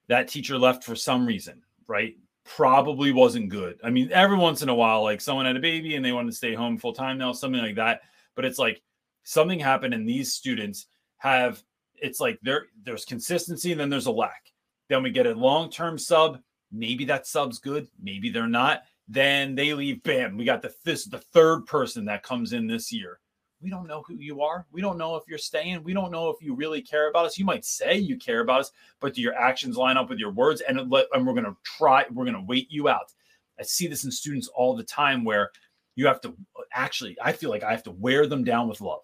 [0.09, 2.17] that teacher left for some reason, right?
[2.45, 3.79] Probably wasn't good.
[3.83, 6.31] I mean, every once in a while, like someone had a baby and they wanted
[6.31, 8.03] to stay home full time now, something like that.
[8.37, 8.83] But it's like
[9.23, 10.87] something happened, and these students
[11.19, 11.63] have
[11.95, 14.53] it's like there there's consistency and then there's a lack.
[14.89, 16.41] Then we get a long term sub.
[16.71, 18.83] Maybe that sub's good, maybe they're not.
[19.09, 20.03] Then they leave.
[20.03, 23.21] Bam, we got the this the third person that comes in this year
[23.61, 24.67] we don't know who you are.
[24.73, 25.83] We don't know if you're staying.
[25.83, 27.39] We don't know if you really care about us.
[27.39, 30.33] You might say you care about us, but do your actions line up with your
[30.33, 30.61] words?
[30.61, 33.13] And, and we're going to try, we're going to wait you out.
[33.59, 35.51] I see this in students all the time where
[35.97, 36.35] you have to
[36.73, 39.03] actually, I feel like I have to wear them down with love.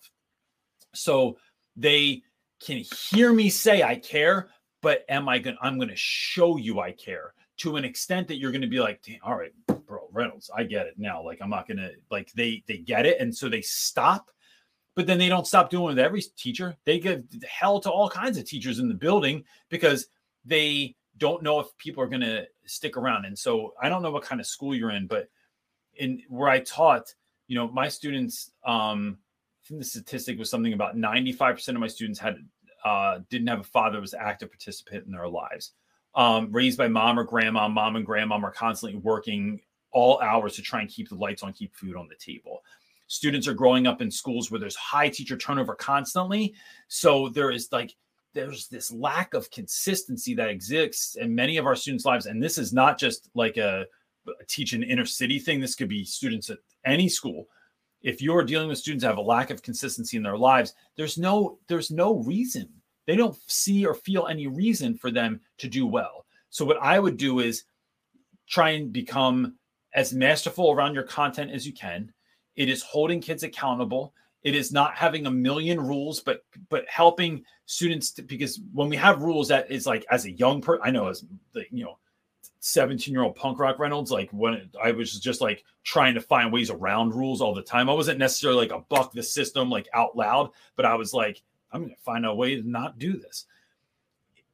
[0.92, 1.38] So
[1.76, 2.22] they
[2.61, 2.78] can
[3.11, 4.48] hear me say I care,
[4.82, 8.26] but am I going to, I'm going to show you I care to an extent
[8.28, 9.53] that you're going to be like, all right,
[9.86, 11.22] bro, Reynolds, I get it now.
[11.22, 13.20] Like, I'm not going to, like, they, they get it.
[13.20, 14.30] And so they stop
[14.95, 16.76] but then they don't stop doing it with every teacher.
[16.84, 20.07] They give hell to all kinds of teachers in the building because
[20.45, 23.24] they don't know if people are going to stick around.
[23.24, 25.28] And so I don't know what kind of school you're in, but
[25.97, 27.14] in where I taught,
[27.47, 29.18] you know, my students, um,
[29.62, 32.38] I think the statistic was something about 95% of my students had
[32.84, 35.72] uh, didn't have a father was active participant in their lives.
[36.14, 39.61] Um, raised by mom or grandma, mom and grandma are constantly working
[39.93, 42.62] all hours to try and keep the lights on, keep food on the table
[43.11, 46.54] students are growing up in schools where there's high teacher turnover constantly.
[46.86, 47.96] So there is like,
[48.34, 52.26] there's this lack of consistency that exists in many of our students' lives.
[52.26, 53.84] And this is not just like a,
[54.28, 55.58] a teach an inner city thing.
[55.58, 57.48] This could be students at any school.
[58.00, 61.18] If you're dealing with students that have a lack of consistency in their lives, there's
[61.18, 62.68] no there's no reason.
[63.08, 66.26] They don't see or feel any reason for them to do well.
[66.50, 67.64] So what I would do is
[68.49, 69.57] try and become
[69.95, 72.12] as masterful around your content as you can
[72.56, 74.14] it is holding kids accountable.
[74.42, 78.96] It is not having a million rules, but but helping students to, because when we
[78.96, 81.98] have rules, that is like as a young person, I know as the you know
[82.60, 86.52] 17 year old punk rock Reynolds, like when I was just like trying to find
[86.52, 87.88] ways around rules all the time.
[87.88, 91.42] I wasn't necessarily like a buck the system like out loud, but I was like,
[91.72, 93.46] I'm going to find a way to not do this.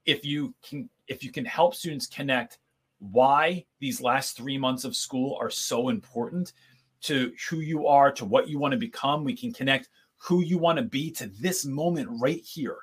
[0.05, 2.59] If you can, if you can help students connect
[2.98, 6.52] why these last three months of school are so important,
[7.02, 9.24] to who you are, to what you want to become.
[9.24, 12.78] We can connect who you want to be to this moment right here.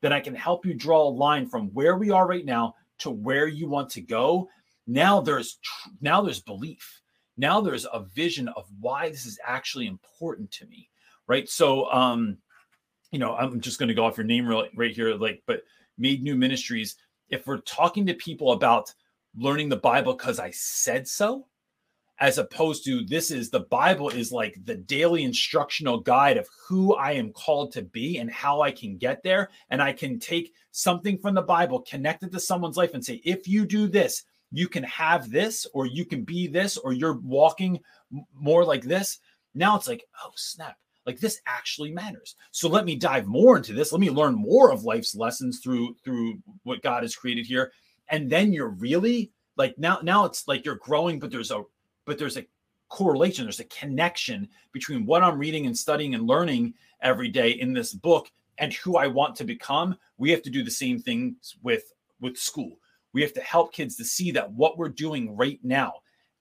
[0.00, 3.10] Then I can help you draw a line from where we are right now to
[3.10, 4.48] where you want to go.
[4.86, 5.58] Now there's
[6.00, 7.00] now there's belief.
[7.36, 10.88] Now there's a vision of why this is actually important to me.
[11.26, 11.48] Right.
[11.48, 12.38] So um,
[13.10, 15.62] you know, I'm just going to go off your name right here, like, but
[15.98, 16.96] made new ministries.
[17.28, 18.92] If we're talking to people about
[19.36, 21.46] learning the Bible because I said so,
[22.18, 26.94] as opposed to this is the Bible is like the daily instructional guide of who
[26.94, 29.50] I am called to be and how I can get there.
[29.70, 33.20] And I can take something from the Bible, connect it to someone's life, and say,
[33.24, 37.18] if you do this, you can have this, or you can be this, or you're
[37.20, 37.80] walking
[38.34, 39.18] more like this.
[39.54, 40.76] Now it's like, oh, snap.
[41.04, 42.34] Like this actually matters.
[42.50, 43.92] So let me dive more into this.
[43.92, 47.70] Let me learn more of life's lessons through through what God has created here
[48.08, 51.62] and then you're really like now now it's like you're growing but there's a
[52.06, 52.46] but there's a
[52.88, 56.72] correlation there's a connection between what i'm reading and studying and learning
[57.02, 59.96] every day in this book and who i want to become.
[60.18, 62.78] We have to do the same things with with school.
[63.12, 65.94] We have to help kids to see that what we're doing right now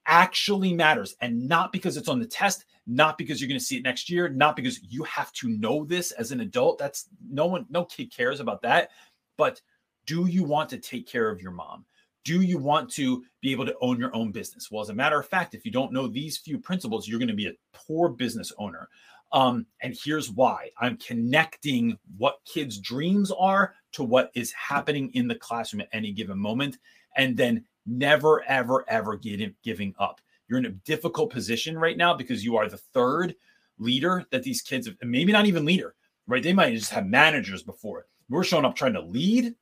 [0.08, 3.78] actually matters and not because it's on the test not because you're going to see
[3.78, 6.78] it next year not because you have to know this as an adult.
[6.78, 8.92] That's no one no kid cares about that.
[9.38, 9.62] But
[10.06, 11.86] do you want to take care of your mom
[12.26, 15.20] do you want to be able to own your own business well as a matter
[15.20, 18.10] of fact if you don't know these few principles you're going to be a poor
[18.10, 18.90] business owner
[19.32, 25.28] um, and here's why i'm connecting what kids dreams are to what is happening in
[25.28, 26.78] the classroom at any given moment
[27.16, 30.22] and then never, ever, ever get giving up.
[30.48, 33.36] You're in a difficult position right now because you are the third
[33.78, 35.96] leader that these kids have, maybe not even leader,
[36.28, 36.44] right?
[36.44, 38.06] They might just have managers before.
[38.30, 39.56] We're showing up trying to lead.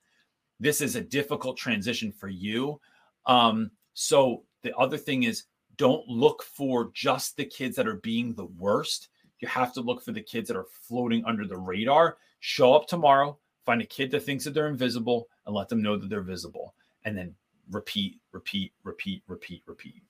[0.64, 2.80] This is a difficult transition for you.
[3.26, 5.44] Um, so the other thing is
[5.76, 9.10] don't look for just the kids that are being the worst.
[9.40, 12.15] You have to look for the kids that are floating under the radar.
[12.40, 15.98] Show up tomorrow, find a kid that thinks that they're invisible, and let them know
[15.98, 16.76] that they're visible.
[17.03, 17.35] And then
[17.69, 20.02] repeat, repeat, repeat, repeat, repeat.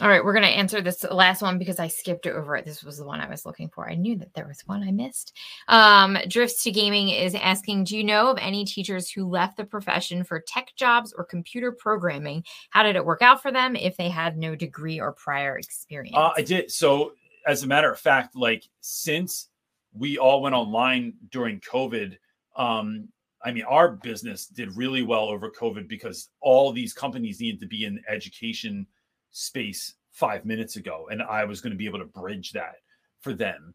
[0.00, 2.64] All right, we're going to answer this last one because I skipped over it.
[2.64, 3.86] This was the one I was looking for.
[3.86, 5.36] I knew that there was one I missed.
[5.68, 9.64] Um, Drifts to Gaming is asking Do you know of any teachers who left the
[9.64, 12.44] profession for tech jobs or computer programming?
[12.70, 16.16] How did it work out for them if they had no degree or prior experience?
[16.16, 16.70] Uh, I did.
[16.70, 17.12] So,
[17.46, 19.48] as a matter of fact, like since
[19.92, 22.16] we all went online during COVID,
[22.56, 23.08] um,
[23.44, 27.66] I mean, our business did really well over COVID because all these companies needed to
[27.66, 28.86] be in education
[29.30, 32.74] space five minutes ago, and I was going to be able to bridge that
[33.20, 33.74] for them.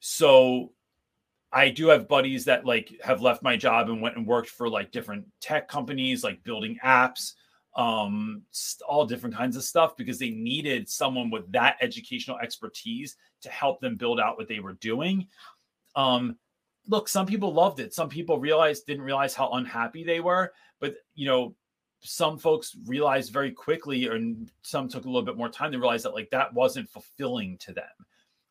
[0.00, 0.72] So
[1.52, 4.68] I do have buddies that like have left my job and went and worked for
[4.68, 7.32] like different tech companies, like building apps,
[7.76, 8.42] um,
[8.88, 13.80] all different kinds of stuff because they needed someone with that educational expertise to help
[13.80, 15.26] them build out what they were doing.
[15.94, 16.36] Um,
[16.86, 17.94] look, some people loved it.
[17.94, 21.54] Some people realized didn't realize how unhappy they were, but you know,
[22.02, 24.18] some folks realized very quickly, or
[24.62, 27.72] some took a little bit more time to realize that like that wasn't fulfilling to
[27.72, 27.84] them,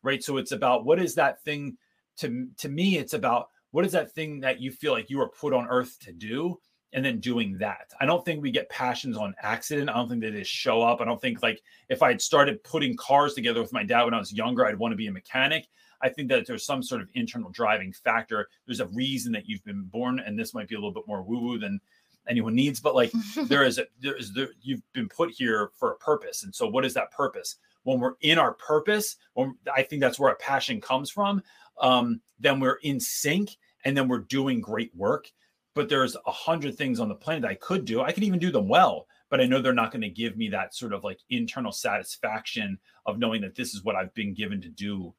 [0.02, 0.22] right?
[0.22, 1.76] So it's about what is that thing
[2.18, 2.98] to to me?
[2.98, 5.98] It's about what is that thing that you feel like you were put on earth
[6.00, 6.58] to do,
[6.92, 7.92] and then doing that.
[8.00, 9.90] I don't think we get passions on accident.
[9.90, 11.00] I don't think they just show up.
[11.00, 14.14] I don't think like if I had started putting cars together with my dad when
[14.14, 15.68] I was younger, I'd want to be a mechanic.
[16.02, 18.48] I think that there's some sort of internal driving factor.
[18.66, 21.22] There's a reason that you've been born, and this might be a little bit more
[21.22, 21.80] woo woo than
[22.28, 23.12] anyone needs, but like
[23.44, 26.44] there is a there is there you've been put here for a purpose.
[26.44, 27.56] And so, what is that purpose?
[27.84, 31.42] When we're in our purpose, when I think that's where our passion comes from,
[31.80, 35.30] um, then we're in sync, and then we're doing great work.
[35.74, 38.02] But there's a hundred things on the planet I could do.
[38.02, 40.50] I could even do them well, but I know they're not going to give me
[40.50, 44.60] that sort of like internal satisfaction of knowing that this is what I've been given
[44.60, 45.14] to do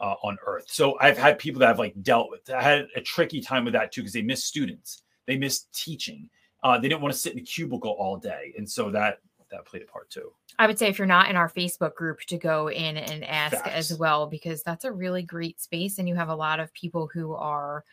[0.00, 0.64] uh, on earth.
[0.68, 2.50] So I've had people that have like dealt with.
[2.50, 6.28] I had a tricky time with that too because they miss students, they miss teaching.
[6.62, 9.18] Uh, they didn't want to sit in a cubicle all day, and so that
[9.50, 10.32] that played a part too.
[10.58, 13.56] I would say if you're not in our Facebook group to go in and ask
[13.56, 13.90] Facts.
[13.90, 17.08] as well because that's a really great space, and you have a lot of people
[17.12, 17.84] who are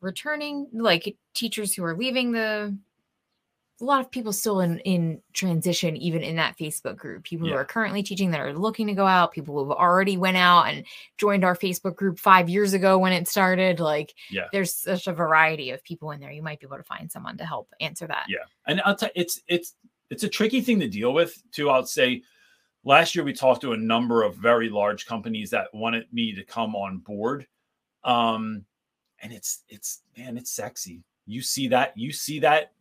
[0.00, 2.76] returning, like teachers who are leaving the
[3.80, 7.24] a lot of people still in in transition even in that facebook group.
[7.24, 7.54] People yeah.
[7.54, 10.36] who are currently teaching that are looking to go out people who have already went
[10.36, 10.84] out and
[11.16, 14.46] joined our facebook group five years ago when it started like yeah.
[14.52, 16.32] there's such a variety of people in there.
[16.32, 18.26] You might be able to find someone to help answer that.
[18.28, 18.44] Yeah.
[18.66, 19.74] And i'll tell it's it's
[20.10, 22.22] it's a tricky thing to deal with too i'll say.
[22.84, 26.44] Last year we talked to a number of very large companies that wanted me to
[26.44, 27.46] come on board
[28.04, 28.64] um
[29.20, 31.04] and it's it's man it's sexy.
[31.26, 32.72] You see that you see that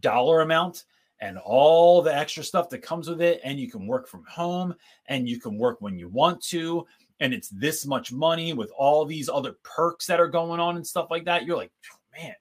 [0.00, 0.84] dollar amount
[1.20, 3.40] and all the extra stuff that comes with it.
[3.44, 4.74] And you can work from home
[5.06, 6.86] and you can work when you want to.
[7.20, 10.86] And it's this much money with all these other perks that are going on and
[10.86, 11.44] stuff like that.
[11.44, 11.72] You're like,
[12.16, 12.34] man,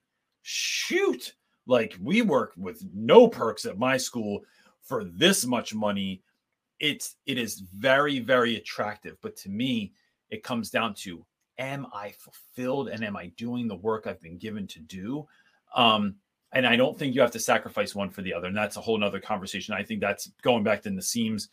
[0.43, 1.33] shoot.
[1.67, 4.41] Like we work with no perks at my school
[4.81, 6.23] for this much money.
[6.79, 9.17] It's it is very, very attractive.
[9.21, 9.91] But to me,
[10.29, 11.25] it comes down to
[11.57, 15.27] am I fulfilled and am I doing the work I've been given to do?
[15.75, 16.15] Um,
[16.51, 18.47] and I don't think you have to sacrifice one for the other.
[18.47, 19.73] And that's a whole nother conversation.
[19.73, 21.49] I think that's going back to Nassim's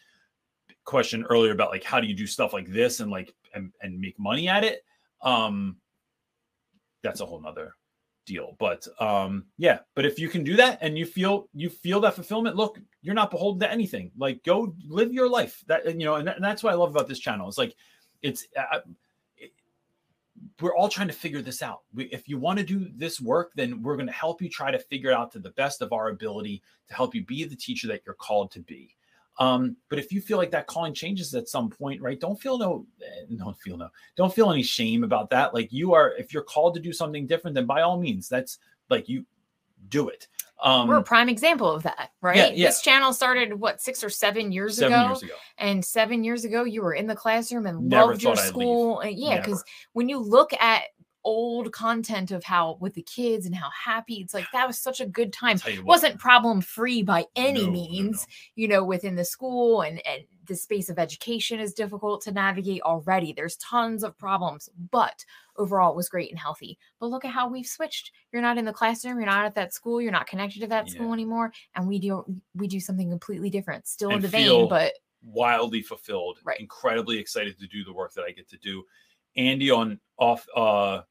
[0.84, 4.00] question earlier about like how do you do stuff like this and like and, and
[4.00, 4.84] make money at it.
[5.20, 5.76] Um
[7.02, 7.74] that's a whole nother
[8.24, 8.56] deal.
[8.58, 12.14] But um yeah, but if you can do that and you feel you feel that
[12.14, 14.10] fulfillment, look, you're not beholden to anything.
[14.16, 15.62] Like go live your life.
[15.66, 17.48] That you know, and, that, and that's what I love about this channel.
[17.48, 17.74] It's like
[18.22, 18.80] it's uh,
[20.60, 21.82] we're all trying to figure this out.
[21.94, 24.70] We, if you want to do this work, then we're going to help you try
[24.70, 27.56] to figure it out to the best of our ability to help you be the
[27.56, 28.96] teacher that you're called to be.
[29.38, 32.18] Um, but if you feel like that calling changes at some point, right?
[32.18, 35.52] Don't feel no, eh, don't feel no, don't feel any shame about that.
[35.52, 38.58] Like you are, if you're called to do something different, then by all means, that's
[38.88, 39.26] like you
[39.88, 40.28] do it.
[40.62, 42.36] Um, We're a prime example of that, right?
[42.36, 42.68] Yeah, yeah.
[42.68, 45.34] This channel started what six or seven years seven ago, years ago.
[45.58, 49.00] and seven years ago you were in the classroom and Never loved your I'd school.
[49.00, 49.62] And yeah, because
[49.92, 50.84] when you look at
[51.26, 55.00] old content of how with the kids and how happy it's like that was such
[55.00, 55.58] a good time.
[55.58, 58.34] What, wasn't problem free by any no, no, means, no.
[58.54, 62.80] you know, within the school and, and the space of education is difficult to navigate
[62.82, 63.32] already.
[63.32, 65.24] There's tons of problems, but
[65.56, 66.78] overall it was great and healthy.
[67.00, 68.12] But look at how we've switched.
[68.32, 70.88] You're not in the classroom, you're not at that school, you're not connected to that
[70.88, 72.24] school anymore, and we do
[72.54, 73.88] we do something completely different.
[73.88, 74.92] Still in the vein, but
[75.24, 76.60] wildly fulfilled, Right.
[76.60, 78.84] incredibly excited to do the work that I get to do.
[79.36, 81.02] Andy on off uh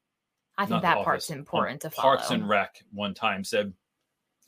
[0.58, 2.16] I think that part's important to follow.
[2.16, 3.72] Parks and Rec one time said,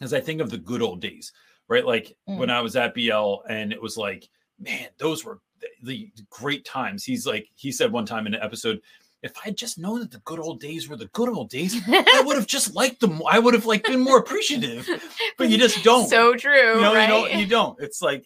[0.01, 1.33] as I think of the good old days,
[1.69, 1.85] right?
[1.85, 2.39] Like Mm.
[2.39, 4.29] when I was at BL and it was like,
[4.59, 5.41] man, those were
[5.83, 7.05] the, the great times.
[7.05, 8.81] He's like, he said one time in an episode,
[9.23, 11.77] if I had just known that the good old days were the good old days,
[11.89, 13.21] I would have just liked them.
[13.29, 14.89] I would have like been more appreciative.
[15.37, 16.09] But you just don't.
[16.09, 17.03] So true, you know, right?
[17.03, 17.33] you don't.
[17.41, 17.81] You don't.
[17.83, 18.25] It's like,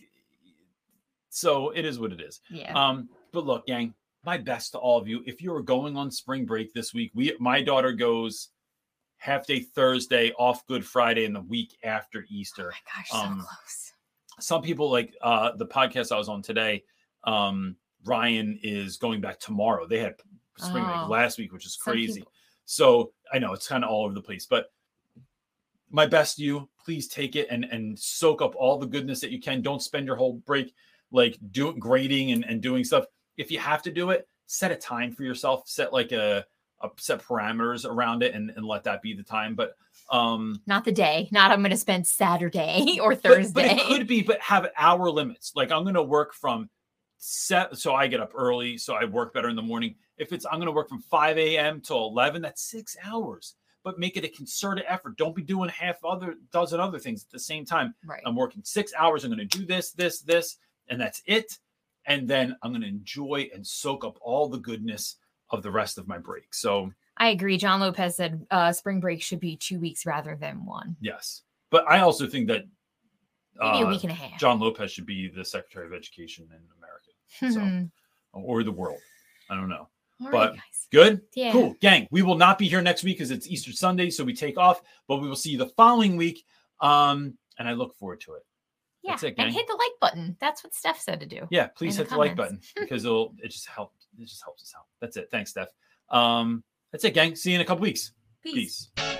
[1.31, 2.41] so it is what it is.
[2.51, 2.73] yeah.
[2.75, 5.23] Um, but look, gang, my best to all of you.
[5.27, 8.49] If you are going on spring break this week, we my daughter goes
[9.17, 12.73] half day Thursday, off Good Friday, and the week after oh Easter.
[12.73, 13.93] my gosh, so um, close.
[14.41, 16.85] Some people like uh the podcast I was on today.
[17.25, 19.87] Um, Ryan is going back tomorrow.
[19.87, 20.15] They had
[20.59, 20.99] spring Oh.
[20.99, 22.21] break last week, which is crazy.
[22.21, 22.33] people-
[22.65, 24.67] So I know it's kind of all over the place, but
[25.91, 29.31] my best to you, please take it and and soak up all the goodness that
[29.31, 29.63] you can.
[29.63, 30.75] Don't spend your whole break
[31.11, 33.05] like doing grading and, and doing stuff.
[33.37, 36.45] If you have to do it, set a time for yourself, set like a,
[36.83, 39.55] a set parameters around it and, and let that be the time.
[39.55, 39.75] But
[40.11, 41.29] um Not the day.
[41.33, 43.69] Not I'm going to spend Saturday or Thursday.
[43.69, 45.53] But, it could be, but have hour limits.
[45.55, 46.69] Like I'm gonna work from
[47.19, 49.95] set so I get up early, so I work better in the morning.
[50.19, 51.81] If it's I'm gonna work from 5 a.m.
[51.83, 53.55] to 11, that's six hours.
[53.85, 55.17] But make it a concerted effort.
[55.17, 57.95] Don't be doing half other dozen other things at the same time.
[58.07, 58.23] right.
[58.25, 59.25] I'm working six hours.
[59.25, 61.59] I'm gonna do this, this, this, and that's it.
[62.07, 65.17] And then I'm gonna enjoy and soak up all the goodness
[65.51, 66.55] of the rest of my break.
[66.55, 67.57] So I agree.
[67.59, 70.97] John Lopez said uh, spring break should be two weeks rather than one.
[71.01, 71.43] yes.
[71.71, 72.65] But I also think that
[73.59, 74.39] Maybe a uh, week and a half.
[74.41, 77.89] John Lopez should be the Secretary of Education in America.
[77.89, 77.89] so-
[78.35, 78.99] or the world.
[79.51, 79.89] I don't know.
[80.23, 80.89] All right, but- guys.
[80.91, 81.23] Good?
[81.35, 81.53] Yeah.
[81.53, 81.75] Cool.
[81.81, 84.59] Gang, we will not be here next week because it's Easter Sunday, so we take
[84.59, 86.45] off, but we will see you the following week.
[86.81, 88.43] Um, and I look forward to it.
[89.03, 89.17] Yeah.
[89.23, 90.37] It, and hit the like button.
[90.41, 91.47] That's what Steph said to do.
[91.51, 94.43] Yeah, please In the hit the like button because it'll it just help it just
[94.43, 94.85] helps us out.
[95.01, 95.29] That's it.
[95.31, 95.69] Thanks, Steph.
[96.11, 96.63] Um,
[96.93, 97.35] that's it, gang.
[97.35, 98.13] See you in a couple weeks.
[98.43, 98.91] Peace.
[98.97, 99.19] Peace.